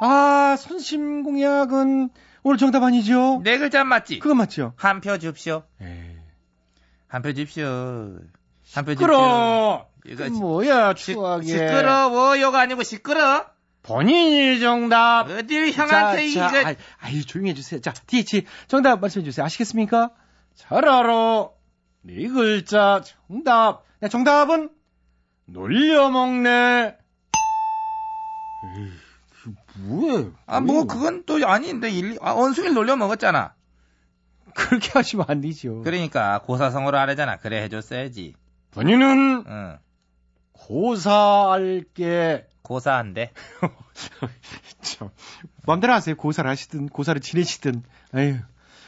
[0.00, 2.10] 아 선심공약은
[2.42, 3.40] 오늘 정답 아니죠?
[3.42, 4.18] 네 글자 맞지?
[4.18, 4.74] 그거 맞죠?
[4.76, 5.62] 한 표 줍쇼.
[5.80, 6.18] 에이.
[7.06, 8.18] 한표 줍쇼.
[8.74, 9.06] 한표 줍쇼.
[9.06, 9.88] 시끄러.
[10.04, 11.46] 이거 그 뭐야 시, 추하게.
[11.46, 13.46] 시끄러워요가 아니고 시끄러.
[13.82, 15.30] 본인이 정답.
[15.30, 16.68] 어딜 향한테 자, 자, 이거.
[16.68, 17.80] 아이, 아이, 조용히 해주세요.
[17.80, 19.44] 자, DH 정답 말씀해 주세요.
[19.46, 20.10] 아시겠습니까?
[20.54, 21.48] 잘 알아.
[22.02, 23.84] 네 글자 정답.
[24.00, 24.70] 네, 정답은
[25.46, 26.96] 놀려먹네.
[28.64, 28.90] 에이,
[29.42, 30.32] 그 뭐예요?
[30.46, 33.54] 아, 뭐, 그건 또 아닌데, 일, 아, 원숭이를 놀려 먹었잖아.
[34.54, 35.82] 그렇게 하시면 안 되죠.
[35.82, 37.36] 그러니까, 고사성어로 하래잖아.
[37.36, 38.34] 그래, 해줬어야지.
[38.72, 39.78] 본인은 응.
[40.52, 42.46] 고사할 게.
[42.62, 43.32] 고사한데.
[44.82, 45.08] 참,
[45.66, 46.14] 마음대로 하세요.
[46.14, 47.82] 고사를 하시든, 고사를 지내시든.
[48.14, 48.38] 에휴.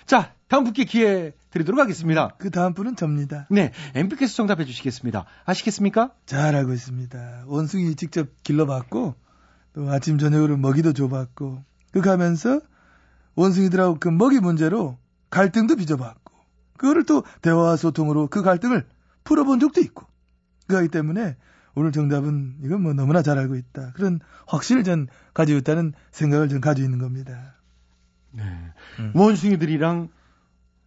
[0.05, 2.35] 자, 다음 분께 기회 드리도록 하겠습니다.
[2.37, 3.47] 그 다음 분은 접니다.
[3.49, 5.25] 네, 엠피께서 정답해 주시겠습니다.
[5.47, 6.13] 아시겠습니까?
[6.27, 7.45] 잘 알고 있습니다.
[7.47, 9.15] 원숭이 직접 길러봤고,
[9.73, 12.61] 또 아침, 저녁으로 먹이도 줘봤고, 그 가면서
[13.37, 14.99] 원숭이들하고 그 먹이 문제로
[15.31, 16.35] 갈등도 빚어봤고,
[16.77, 18.85] 그거를 또 대화와 소통으로 그 갈등을
[19.31, 20.07] 풀어본 적도 있고,
[20.67, 21.37] 그렇기 때문에
[21.77, 23.93] 오늘 정답은 이건 뭐 너무나 잘 알고 있다.
[23.93, 27.55] 그런 확신을 전 가지고 있다는 생각을 전 가지고 있는 겁니다.
[28.33, 28.43] 네.
[28.99, 29.13] 음.
[29.15, 30.09] 원숭이들이랑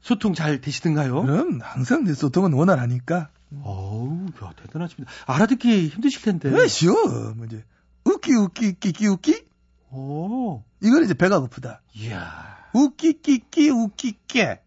[0.02, 1.22] 소통 잘 되시던가요?
[1.22, 3.30] 그럼 항상 내 소통은 원활하니까.
[3.62, 5.10] 어우, 야, 대단하십니다.
[5.26, 6.50] 알아듣기 힘드실 텐데.
[6.50, 6.68] 네.
[6.68, 7.34] 쉬워.
[7.36, 7.64] 뭐 이제
[8.04, 9.46] 웃기 웃기 끼끼 웃기
[9.92, 11.82] 오, 이건 이제 배가 고프다.
[11.94, 12.58] 이야.
[12.74, 14.62] 웃기 끼끼 웃기 깨.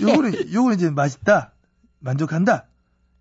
[0.00, 1.52] 요거는 요거는 이제 맛있다.
[2.00, 2.67] 만족한다.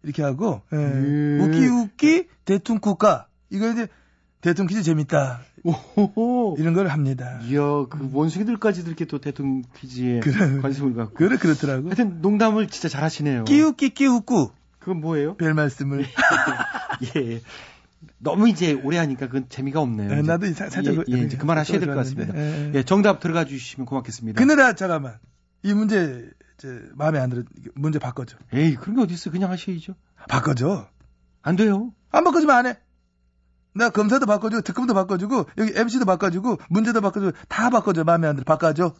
[0.07, 0.77] 이렇게 하고 예.
[0.77, 1.39] 음.
[1.41, 3.87] 웃기 웃기 대충 국가 이거 이제
[4.39, 6.55] 대충 퀴즈 재밌다 오호호.
[6.59, 7.39] 이런 걸 합니다.
[7.43, 10.61] 이야, 그 원숭이들까지도 이렇게 또 대통 퀴즈에 그래.
[10.61, 11.15] 관심을 갖고.
[11.15, 11.87] 그래 그렇더라고.
[11.87, 13.43] 하여튼 농담을 진짜 잘하시네요.
[13.43, 15.35] 끼웃기 끼웃구 그건 뭐예요?
[15.35, 16.05] 별 말씀을.
[17.17, 17.41] 예.
[18.19, 20.09] 너무 이제 오래 하니까 그건 재미가 없네요.
[20.11, 20.21] 예, 이제.
[20.21, 22.33] 나도 사- 살짝 예, 예, 이제 그만하셔야 될 것 같습니다.
[22.37, 22.71] 예, 예.
[22.75, 24.43] 예, 정답 들어가 주시면 고맙겠습니다.
[24.45, 25.15] 나 잠깐만
[25.63, 27.43] 이 문제 저, 마음에 안 들어
[27.75, 28.37] 문제 바꿔줘.
[28.53, 29.31] 에이, 그런 게 어디 있어?
[29.31, 29.95] 그냥 하셔야죠.
[30.27, 30.89] 바꿔줘.
[31.43, 31.93] 안 돼요.
[32.11, 32.77] 안 바꿔주면 안 해.
[33.73, 38.43] 나 검사도 바꿔주고 특검도 바꿔주고 여기 MC도 바꿔주고 문제도 바꿔주고 다 바꿔줘 마음에 안 들어
[38.43, 38.95] 바꿔줘.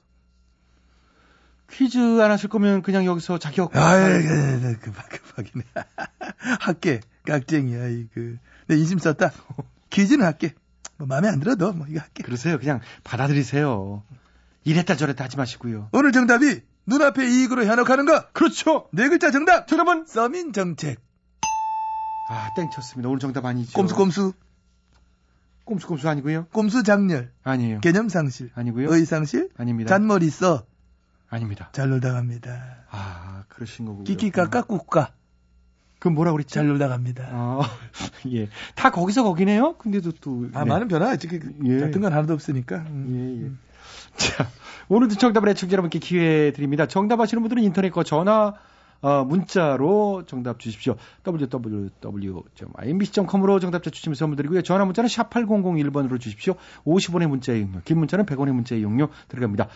[1.72, 3.76] 퀴즈 안 하실 거면 그냥 여기서 자격.
[3.76, 5.84] 아이 그, 그, 급하긴 해.
[6.62, 9.32] 학계 깍쟁이야 이그 내 인심 썼다.
[9.90, 10.54] 퀴즈는 할게.
[10.98, 12.24] 뭐 마음에 안 들어도 뭐 이거 할게.
[12.24, 12.60] 그러세요.
[12.60, 14.04] 그냥 받아들이세요.
[14.64, 15.90] 이랬다 저랬다 하지 마시고요.
[15.92, 18.28] 오늘 정답이 눈앞의 이익으로 현혹하는 거.
[18.32, 18.88] 그렇죠.
[18.92, 19.68] 네 글자 정답.
[19.68, 21.00] 정답은 서민 정책.
[22.28, 23.10] 아, 땡 쳤습니다.
[23.10, 23.74] 오늘 정답 아니죠.
[23.74, 24.34] 꼼수꼼수.
[25.66, 26.48] 꼼수꼼수 아니고요.
[26.54, 27.32] 꼼수 장렬.
[27.44, 27.82] 아니에요.
[27.82, 28.50] 개념 상실.
[28.56, 28.94] 아니고요.
[28.94, 29.50] 의상실.
[29.58, 29.90] 아닙니다.
[29.90, 30.66] 잔머리 써.
[31.30, 31.70] 아닙니다.
[31.74, 32.86] 잘 놀다 갑니다.
[32.90, 34.04] 아, 그러신 거고요.
[34.06, 35.14] 끼끼까까 꾹까.
[36.00, 36.54] 그럼 뭐라 그랬죠?
[36.54, 37.28] 잘 놀다 갑니다.
[37.32, 37.60] 아,
[38.32, 38.48] 예.
[38.76, 39.78] 다 거기서 거기네요.
[39.78, 40.70] 근데도 또 아, 네.
[40.70, 41.28] 많은 변화가 있지.
[41.28, 41.80] 그, 예.
[41.80, 42.78] 같은 건 하나도 없으니까.
[42.90, 43.40] 음.
[43.42, 43.52] 예, 예.
[44.18, 44.48] 자,
[44.90, 46.86] 오늘도 정답을 애청자 여러분께 기회 드립니다.
[46.88, 48.54] 정답 아시는 분들은 인터넷과 전화,
[49.02, 50.96] 어, 문자로 정답 주십시오.
[51.26, 52.00] www.imbc.com으로
[53.60, 54.62] 정답자 주시면 선물 드리고요.
[54.64, 56.56] 전화 문자는 샵 8001번으로 주십시오.
[56.86, 59.68] 50원의 문자 이용료, 긴 문자는 100원의 문자 이용료 들어갑니다.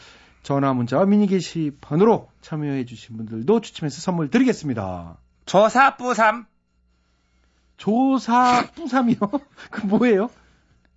[0.43, 5.17] 전화 문자와 미니 게시판으로 참여해 주신 분들도 추첨해서 선물 드리겠습니다.
[5.45, 6.47] 조사뿌삼.
[7.78, 9.17] 조사 뿌삼이요?
[9.71, 10.30] 그 뭐예요?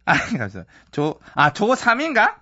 [0.05, 0.64] 아, 감사.
[0.90, 2.35] 조, 아, 조3인가?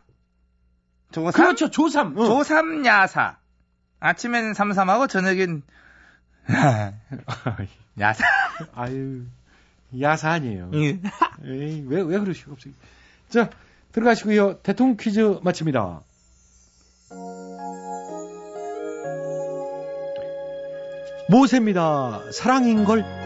[1.12, 1.32] 조3?
[1.32, 2.16] 그렇죠, 조삼.
[2.18, 2.20] 어.
[2.22, 3.36] 조3 야사.
[4.00, 5.62] 아침엔 삼삼하고 저녁엔
[8.00, 8.24] 야사.
[8.74, 9.22] 아유,
[10.00, 10.70] 야사 아니에요.
[10.74, 10.98] 예.
[11.44, 12.74] 에이, 왜, 왜 그러시고, 갑자기.
[13.28, 13.50] 자,
[13.92, 14.58] 들어가시고요.
[14.62, 16.02] 대통령 퀴즈 마칩니다.
[21.28, 22.22] 모세입니다.
[22.32, 23.21] 사랑인걸.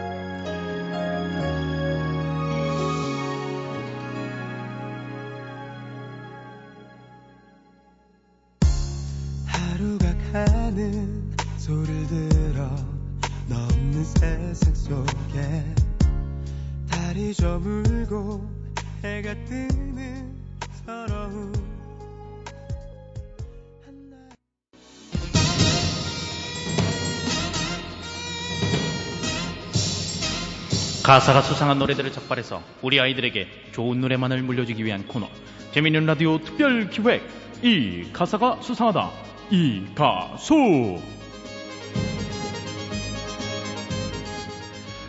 [31.07, 35.29] 가사가 수상한 노래들을 적발해서 우리 아이들에게 좋은 노래만을 물려주기 위한 코너
[35.71, 37.23] 재미있는 라디오 특별 기획
[37.63, 39.09] 이 가사가 수상하다
[39.51, 40.99] 이 가수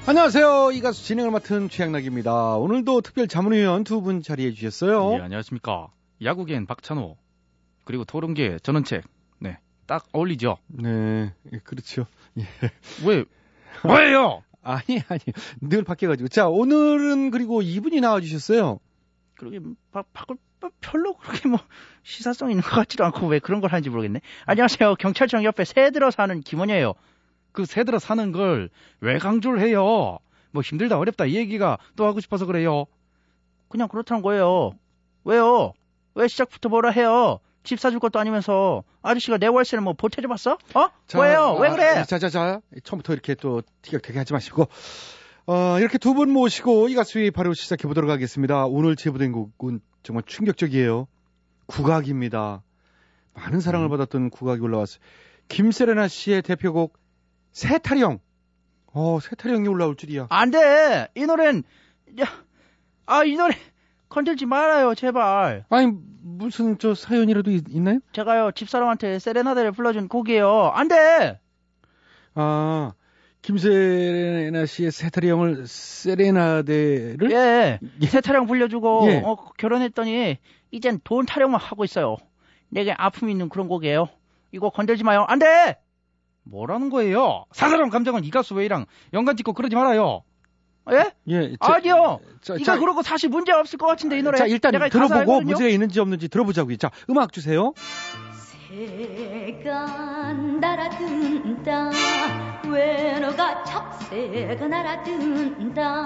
[0.07, 0.71] 안녕하세요.
[0.73, 2.55] 이 가수 진행을 맡은 최양락입니다.
[2.57, 5.15] 오늘도 특별 자문위원 두 분 자리해 주셨어요.
[5.19, 5.89] 예, 안녕하십니까
[6.23, 7.17] 야구계엔 박찬호
[7.85, 9.03] 그리고 토론계 전원책
[9.41, 9.59] 네
[9.89, 12.07] 딱 어울리죠 네, 예, 그렇죠.
[12.39, 12.43] 예.
[13.05, 13.25] 왜
[13.85, 15.21] 뭐예요 아니, 아니.
[15.61, 16.29] 늘 바뀌어가지고.
[16.29, 18.79] 자, 오늘은 그리고 이분이 나와주셨어요.
[19.35, 19.61] 그러게
[19.93, 21.59] 바, 바꿀 바- 별로 그렇게 뭐
[22.03, 24.21] 시사성 있는 것 같지도 않고 왜 그런 걸 하는지 모르겠네.
[24.47, 24.97] 안녕하세요.
[24.97, 26.95] 경찰청 옆에 새 들어 사는 김원이에요.
[27.53, 28.69] 그 새 들어 사는 걸
[29.01, 30.19] 왜 강조를 해요?
[30.51, 32.87] 뭐 힘들다 어렵다 이 얘기가 또 하고 싶어서 그래요.
[33.69, 34.73] 그냥 그렇다는 거예요.
[35.25, 35.73] 왜요?
[36.15, 37.39] 왜 시작부터 뭐라 해요?
[37.69, 40.59] 집 사줄 것도 아니면서 아저씨가 내 월세를 뭐 보태줘 봤어?
[40.75, 40.89] 어?
[41.07, 41.57] 자, 왜요?
[41.61, 42.05] 왜 아, 그래?
[42.05, 42.61] 자, 자, 자.
[42.83, 44.67] 처음부터 이렇게 또 티격태격 하지 마시고.
[45.47, 48.67] 어, 이렇게 두 분 모시고 이 가수의 바로 시작해 보도록 하겠습니다.
[48.67, 51.07] 오늘 제보된 곡은 정말 충격적이에요.
[51.67, 52.63] 국악입니다.
[53.35, 54.99] 많은 사랑을 받았던 국악이 올라왔어요.
[55.49, 56.99] 김세레나 씨의 대표곡
[57.53, 58.19] 세타령.
[58.93, 60.27] 어, 세타령이 올라올 줄이야.
[60.31, 61.09] 안 돼.
[61.15, 61.63] 이 노래는
[62.21, 62.25] 야,
[63.07, 63.55] 아, 이 노래
[64.09, 65.65] 건들지 말아요, 제발.
[65.69, 65.93] 아니,
[66.23, 68.01] 무슨 저 사연이라도 있, 있나요?
[68.13, 70.71] 제가요 집사람한테 세레나데를 불러준 곡이에요.
[70.75, 71.41] 안 돼.
[72.35, 72.93] 아,
[73.43, 79.23] 김세레나 씨의 세타령을 세레나데를 예, 새 타령 불려주고 예.
[79.25, 80.39] 어, 결혼했더니
[80.71, 82.17] 이젠 돈 타령만 하고 있어요.
[82.69, 84.09] 내게 아픔이 있는 그런 곡이에요.
[84.53, 85.25] 이거 건들지 마요.
[85.29, 85.77] 안 돼.
[86.45, 87.45] 뭐라는 거예요?
[87.53, 90.23] 사사람 감정은 이 가수 왜이랑 연관 짓고 그러지 말아요.
[90.93, 91.13] 예?
[91.29, 92.21] 예, 아니요.
[92.41, 94.39] 자, 이거 자, 그러고 사실 문제 없을 것 같은데 이 노래.
[94.39, 95.43] 자, 일단 들어보고.
[95.43, 96.77] 문제가 있는지 없는지 들어보자고요.
[96.77, 97.73] 자, 음악 주세요.
[98.69, 101.91] 새가 날아든다
[102.69, 106.05] 외로가 잡새가 날아든다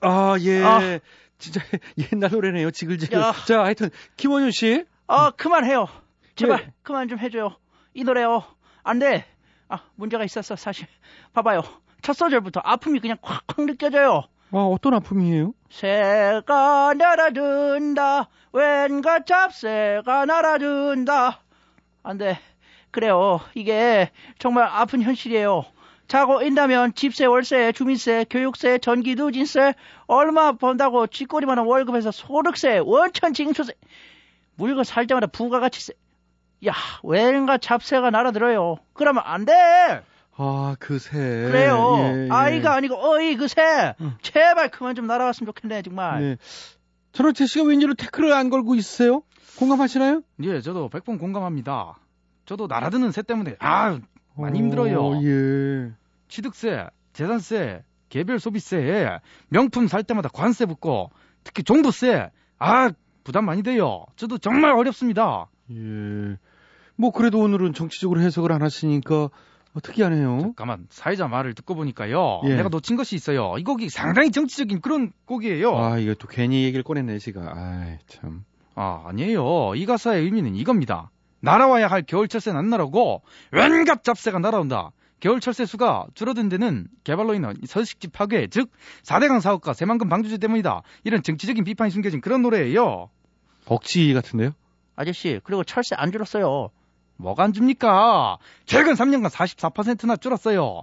[0.00, 0.62] 아, 예.
[0.62, 0.98] 아.
[1.38, 1.60] 진짜
[2.12, 2.70] 옛날 노래네요.
[2.70, 3.18] 지글지글.
[3.18, 3.32] 야.
[3.46, 4.84] 자, 하여튼 김원윤 씨.
[5.08, 5.88] 아, 그만해요.
[6.36, 6.72] 제발 예.
[6.82, 7.56] 그만 좀 해줘요.
[7.94, 8.44] 이 노래요.
[8.84, 9.24] 안 돼.
[9.68, 10.86] 아, 문제가 있었어 사실.
[11.32, 11.62] 봐봐요.
[12.02, 14.24] 첫 소절부터 아픔이 그냥 콱콱 느껴져요.
[14.50, 15.54] 아, 어떤 아픔이에요?
[15.70, 18.28] 새가 날아든다.
[18.52, 21.40] 왠가 잡새가 날아든다.
[22.02, 22.38] 안 돼.
[22.90, 23.40] 그래요.
[23.54, 25.64] 이게 정말 아픈 현실이에요.
[26.08, 29.72] 자고 인다면 집세, 월세, 주민세, 교육세, 전기, 누진세
[30.06, 33.72] 얼마 번다고 쥐꼬리 많은 월급에서 소득세, 원천 징수세
[34.56, 35.94] 물건 살 때마다 부가가치세
[36.66, 38.76] 야, 왠가 잡세가 날아들어요.
[38.92, 40.02] 그러면 안 돼.
[40.36, 41.18] 아, 그 새.
[41.18, 41.96] 그래요.
[41.98, 42.28] 예, 예.
[42.30, 43.94] 아이가 아니고 어이 그 새.
[44.00, 44.14] 응.
[44.22, 46.20] 제발 그만 좀 날아갔으면 좋겠네 정말.
[46.20, 46.36] 네.
[47.12, 49.22] 전원채 씨가 왠지로 태클을 안 걸고 있으세요?
[49.58, 50.22] 공감하시나요?
[50.44, 51.98] 예, 저도 100번 공감합니다.
[52.46, 53.98] 저도 날아드는 새 때문에 아
[54.36, 54.98] 많이 힘들어요.
[55.00, 55.92] 어, 예.
[56.28, 59.08] 취득세, 재산세, 개별 소비세,
[59.48, 61.10] 명품 살 때마다 관세 붙고,
[61.44, 62.90] 특히 종부세, 아,
[63.24, 64.06] 부담 많이 돼요.
[64.16, 65.48] 저도 정말 어렵습니다.
[65.70, 66.36] 예.
[66.96, 69.28] 뭐 그래도 오늘은 정치적으로 해석을 안 하시니까
[69.74, 70.38] 어, 특이하네요.
[70.40, 72.42] 잠깐만, 사회자 말을 듣고 보니까요.
[72.44, 72.56] 예.
[72.56, 73.54] 내가 놓친 것이 있어요.
[73.58, 75.76] 이 곡이 상당히 정치적인 그런 곡이에요.
[75.76, 77.52] 아, 이거 또 괜히 얘기를 꺼냈네, 제가.
[77.54, 78.44] 아이, 참.
[78.74, 79.74] 아, 아니에요.
[79.74, 81.10] 이 가사의 의미는 이겁니다.
[81.40, 84.92] 날아와야 할 겨울철새는 안 날아오고 웬갓 잡새가 날아온다.
[85.20, 88.70] 겨울철새 수가 줄어든 데는 개발로 인한 서식지 파괴, 즉
[89.04, 90.82] 4대강 사업과 새만금 방조제 때문이다.
[91.04, 93.08] 이런 정치적인 비판이 숨겨진 그런 노래예요.
[93.66, 94.52] 억지 같은데요?
[94.96, 96.70] 아저씨, 그리고 철새 안 줄었어요.
[97.22, 98.38] 뭐가 안 줍니까?
[98.66, 100.82] 최근 3년간 44%나 줄었어요.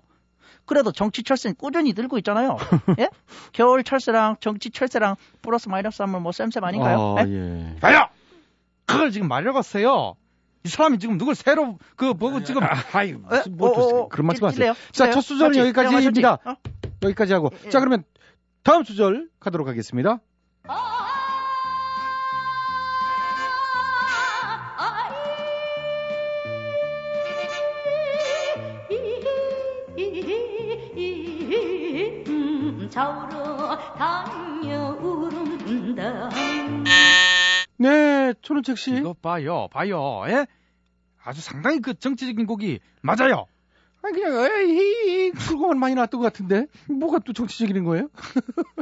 [0.65, 2.57] 그래도 정치 철새는 꾸준히 늘고 있잖아요.
[2.99, 3.09] 예?
[3.53, 7.15] 겨울 철새랑 정치 철새랑 플러스 마이너스 하면 뭐 쌤쌤 아닌가요?
[7.17, 7.31] 아, 예?
[7.75, 7.75] 예.
[7.79, 8.07] 봐요!
[8.85, 10.15] 그걸 지금 말려갔어요.
[10.65, 12.61] 이 사람이 지금 누굴 새로 그 뭐고 지금
[12.93, 14.73] 아이, 무슨 뭐 어, 또 어, 어, 그런 말씀 찔- 하세요.
[14.91, 15.09] 자?
[15.11, 15.59] 첫 수절은 맞지?
[15.59, 16.33] 여기까지입니다.
[16.45, 16.55] 어?
[17.03, 17.49] 여기까지 하고.
[17.65, 17.69] 예.
[17.69, 18.03] 자, 그러면
[18.63, 20.19] 다음 수절 가도록 하겠습니다.
[20.67, 20.73] 좌
[38.29, 38.95] 네, 초는책 씨.
[38.95, 40.23] 이거 봐요, 봐요.
[40.27, 40.45] 예?
[41.23, 43.47] 아주 상당히 그 정치적인 곡이 맞아요.
[44.01, 46.67] 아니, 그냥, 에이, 그거만 많이 나왔던 것 같은데.
[46.87, 48.09] 뭐가 또 정치적인 거예요?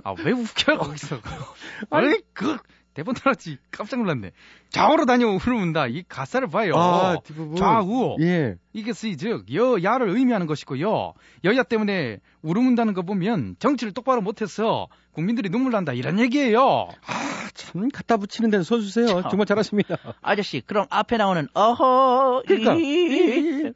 [0.04, 1.20] 아, 왜 웃겨요, 거기서.
[1.90, 2.58] 아니, 그,
[2.98, 3.60] 대본 들었지.
[3.70, 4.32] 깜짝 놀랐네.
[4.70, 5.86] 좌우로 다녀오른다.
[5.86, 6.74] 이 가사를 봐요.
[6.76, 7.18] 아.
[7.56, 8.18] 좌우.
[8.22, 8.56] 예.
[8.74, 11.14] 이게 쓰이 즉 여야를 의미하는 것이고요.
[11.44, 16.88] 여야 때문에 울음문다는 거 보면 정치를 똑바로 못해서 국민들이 눈물 난다 이런 얘기예요.
[17.06, 19.22] 아, 참, 갖다 붙이는 데는 선수세요.
[19.30, 19.98] 정말 잘하십니다.
[20.22, 22.74] 아저씨, 그럼 앞에 나오는 어허 그러니까.
[22.74, 23.74] 이...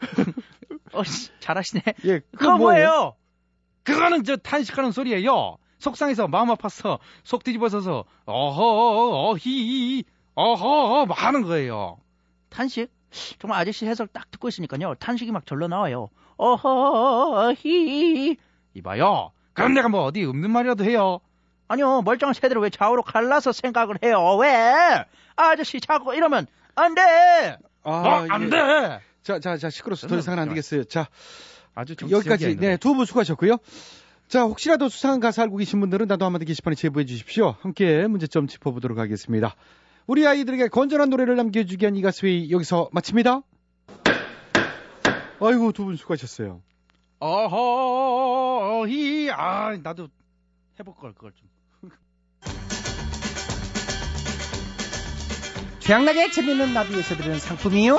[0.92, 1.82] 어, 씨, 잘하시네.
[2.06, 3.14] 예, 그거 뭐예요?
[3.84, 5.58] 그거는 저 탄식하는 소리예요.
[5.84, 11.98] 속상해서 마음 아파서 속 뒤집어서서 어허 어히 어허 뭐 하는 거예요.
[12.48, 12.90] 탄식?
[13.38, 14.94] 정말 아저씨 해설 딱 듣고 있으니까요.
[14.96, 16.08] 탄식이 막 절로 나와요.
[16.36, 18.36] 어허히.
[18.74, 19.30] 이봐요.
[19.52, 21.20] 그럼 내가 뭐 어디 없는 말이라도 해요.
[21.68, 24.36] 아니요, 멀쩡한 새들을 왜 좌우로 갈라서 생각을 해요?
[24.36, 25.04] 왜?
[25.36, 27.56] 아저씨 자꾸 이러면 안 돼!
[27.84, 28.50] 아, 어, 안 예.
[28.50, 29.00] 돼.
[29.22, 30.84] 자, 자, 자, 시끄러워서 더 이상은 안 되겠어요.
[30.84, 31.08] 자,
[31.74, 33.56] 아주 여기까지, 네, 두 분 수고하셨고요.
[34.28, 37.54] 자, 혹시라도 수상한 가사 알고 계신 분들은 나도 한마디 게시판에 제보해 주십시오.
[37.60, 39.54] 함께 문제점 짚어보도록 하겠습니다.
[40.06, 43.42] 우리 아이들에게 건전한 노래를 남겨주기 위한 이 가수회의 여기서 마칩니다.
[45.40, 46.62] 아이고, 두 분 수고하셨어요.
[47.20, 48.10] 어허히
[49.30, 50.08] 아 나도
[50.78, 51.48] 해볼 걸 그걸 좀.
[55.80, 57.98] 최양락의 재밌는 라디오에서 드리는 상품이요.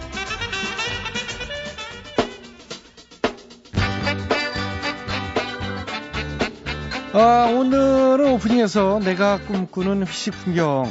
[7.13, 10.89] 아, 오늘은 오프닝에서 내가 꿈꾸는 회식 풍경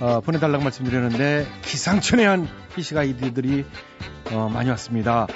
[0.00, 3.64] 어, 보내달라고 말씀드렸는데 기상천외한 회식 아이디어들이
[4.30, 5.26] 어, 많이 왔습니다.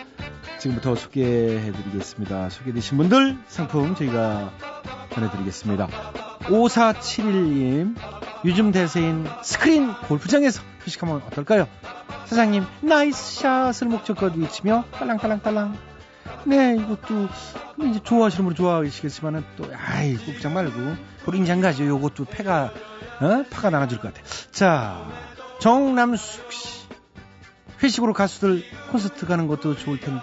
[0.61, 2.51] 지금부터 소개해드리겠습니다.
[2.51, 4.53] 소개되신 분들 상품 저희가
[5.11, 5.89] 보내드리겠습니다.
[6.43, 7.97] 5471님
[8.45, 11.67] 요즘 대세인 스크린 골프장에서 회식하면 어떨까요?
[12.27, 15.92] 사장님 nice shot을 목청껏 외치며 딸랑딸랑딸랑
[16.45, 17.29] 네, 이것도
[17.77, 21.87] 뭐 이제 좋아하시는 분은 좋아하시겠지만은 또 아이 골프장 말고 볼링장 가죠.
[21.87, 22.73] 요것도 패가
[23.21, 23.45] 어?
[23.51, 24.27] 파가 나눠질 것 같아.
[24.51, 25.07] 자,
[25.61, 26.83] 정남숙 씨
[27.83, 30.23] 회식으로 가수들 콘서트 가는 것도 좋을 텐데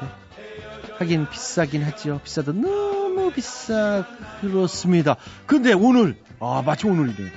[0.98, 2.20] 하긴 비싸긴 하죠.
[2.24, 4.06] 비싸도 너무 비싸
[4.42, 5.16] 그렇습니다.
[5.46, 7.32] 근데 오늘 아 마침 오늘이네.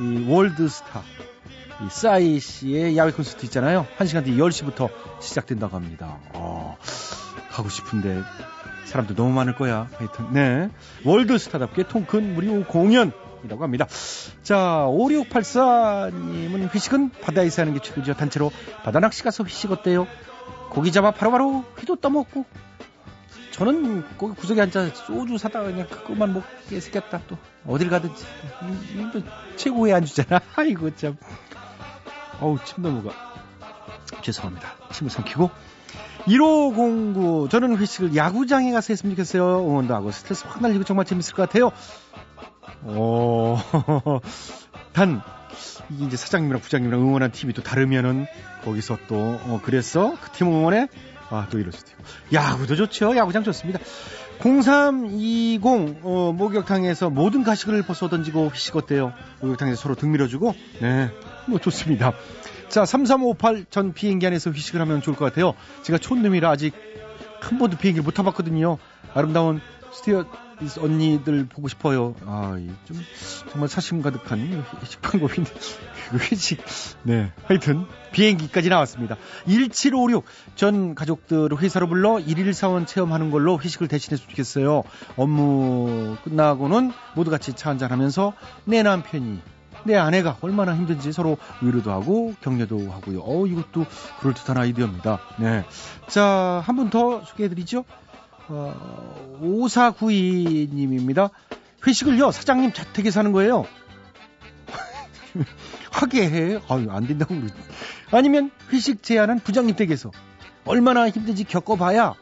[0.00, 1.02] 이 월드스타
[1.82, 3.86] 이 싸이 씨의 야외 콘서트 있잖아요.
[3.98, 4.88] 1시간 뒤 10시부터
[5.20, 6.18] 시작된다고 합니다.
[6.32, 6.76] 어,
[7.54, 8.22] 가고 싶은데
[8.86, 9.88] 사람도 너무 많을 거야.
[9.96, 10.70] 하여튼 네.
[11.04, 13.86] 월드스타답게 통큰 무료 공연이라고 합니다.
[14.42, 18.14] 자, 5684님은 회식은 바다에서 하는 게 최고죠.
[18.14, 18.50] 단체로
[18.82, 20.06] 바다 낚시 가서 회식 어때요?
[20.70, 22.44] 고기 잡아 바로바로 회도 떠먹고
[23.52, 28.24] 저는 거기 구석에 앉아 소주 사다가 그냥 그것만 먹게 생겼다 또 어딜 가든지
[28.96, 29.22] 이- 이거
[29.54, 31.16] 최고의 안주잖아 아이고 참
[32.40, 33.12] 어우 침 넘어가
[34.22, 35.48] 죄송합니다 침을 삼키고
[36.26, 41.48] 1509 저는 회식을 야구장에 가서 했으면 좋겠어요 응원도 하고 스트레스 확 날리고 정말 재밌을 것
[41.48, 41.70] 같아요
[42.86, 43.58] 어,
[44.92, 45.22] 단,
[45.90, 48.26] 이게 이제 사장님이랑 부장님이랑 응원한 팀이 또 다르면은
[48.64, 50.14] 거기서 또, 어, 그랬어?
[50.20, 50.88] 그팀 응원에?
[51.30, 52.02] 아, 또 이럴 수도 있고.
[52.32, 53.16] 야구도 좋죠.
[53.16, 53.80] 야구장 좋습니다.
[54.40, 55.64] 0320,
[56.02, 59.12] 어, 목욕탕에서 모든 가식을 벗어 던지고 어때요?
[59.40, 61.10] 목욕탕에서 서로 등 밀어주고, 네,
[61.46, 62.12] 뭐 좋습니다.
[62.68, 65.54] 자, 3358 전 비행기 안에서 회식을 하면 좋을 것 같아요.
[65.82, 66.74] 제가 촌놈이라 아직
[67.40, 68.78] 한 번도 비행기를 못 타봤거든요.
[69.14, 69.60] 아름다운
[69.92, 70.26] 스티어
[70.80, 72.14] 언니들 보고 싶어요.
[72.26, 73.00] 아, 이좀
[73.50, 75.50] 정말 사심 가득한 회식 방법인데
[76.10, 76.62] 그 회식.
[77.02, 79.16] 네, 하여튼 비행기까지 나왔습니다.
[79.46, 80.24] 1756
[80.54, 84.82] 전 가족들을 회사로 불러 일일 사원 체험하는 걸로 회식을 대신했으면 좋겠어요.
[85.16, 88.32] 업무 끝나고는 모두 같이 차 한잔하면서
[88.64, 89.40] 내 남편이
[89.86, 93.20] 내 아내가 얼마나 힘든지 서로 위로도 하고 격려도 하고요.
[93.22, 93.84] 어, 이것도
[94.20, 95.18] 그럴듯한 아이디어입니다.
[95.38, 95.64] 네.
[96.08, 97.84] 자, 한 분 더 소개해드리죠.
[98.48, 101.30] 어, 5492님입니다.
[101.86, 103.66] 회식을요, 사장님 자택에서 하는 거예요.
[105.90, 106.60] 하게 해.
[106.68, 107.54] 아유, 안 된다고 그러지.
[108.10, 110.10] 아니면 회식 제안한 부장님 댁에서
[110.64, 112.14] 얼마나 힘든지 겪어봐야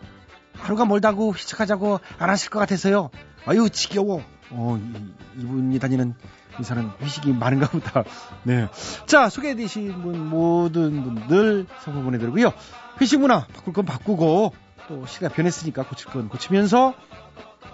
[0.54, 3.10] 하루가 멀다고 회식하자고 안 하실 것 같아서요.
[3.46, 4.22] 아유, 지겨워.
[4.50, 6.14] 어, 이, 이분이 다니는
[6.58, 8.04] 회사는 회식이 많은가 보다.
[8.44, 8.68] 네.
[9.06, 12.52] 자, 소개해주신 분, 모든 분들 선물 보내드리고요.
[13.00, 14.52] 회식 문화 바꿀 건 바꾸고,
[14.88, 16.94] 또 시대가 변했으니까 고칠 건 고치면서,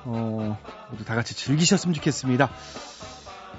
[0.05, 0.59] 어,
[0.91, 2.51] 모두 다 같이 즐기셨으면 좋겠습니다.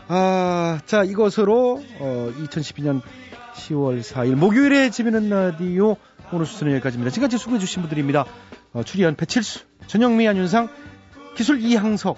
[0.08, 3.02] 아, 자, 이것으로, 어, 2012년
[3.54, 5.97] 10월 4일 목요일에 재미있는 라디오
[6.32, 7.12] 오늘 수수는 여기까지입니다.
[7.12, 8.26] 지금까지 수고해주신 분들입니다.
[8.74, 10.70] 어, 출연 배칠수, 전영미, 안윤상,
[11.36, 12.18] 기술 이항석,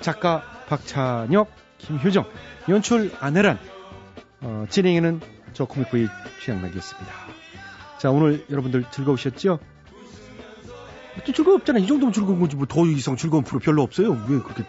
[0.00, 2.26] 작가 박찬혁, 김효정,
[2.68, 3.58] 연출 안혜란,
[4.40, 5.20] 어, 진행에는
[5.52, 6.08] 저 코믹부의
[6.42, 7.12] 취향락이었습니다.
[7.98, 9.58] 자, 오늘 여러분들 즐거우셨죠?
[11.24, 11.78] 또 즐거웠잖아.
[11.78, 12.56] 이 정도면 즐거운 거지.
[12.56, 14.12] 뭐 더 이상 즐거운 프로 별로 없어요.
[14.28, 14.64] 왜 그렇게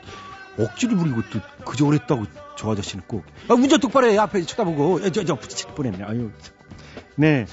[0.60, 2.26] 억지를 부리고 또 그저 그랬다고
[2.58, 3.24] 저 아저씨는 꼭.
[3.48, 4.18] 아, 운전 똑바로 해.
[4.18, 5.04] 앞에 쳐다보고.
[5.06, 6.04] 야, 저, 저, 부딪힐 뻔했네.
[6.04, 6.32] 아유.
[6.42, 6.54] 참.
[7.16, 7.46] 네.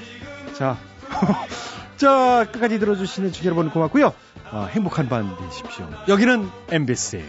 [0.56, 0.76] 자.
[1.96, 4.12] 자, 끝까지 들어주시는 주 여러분 고맙고요.
[4.50, 5.88] 아, 행복한 밤 되십시오.
[6.08, 7.22] 여기는 MBC.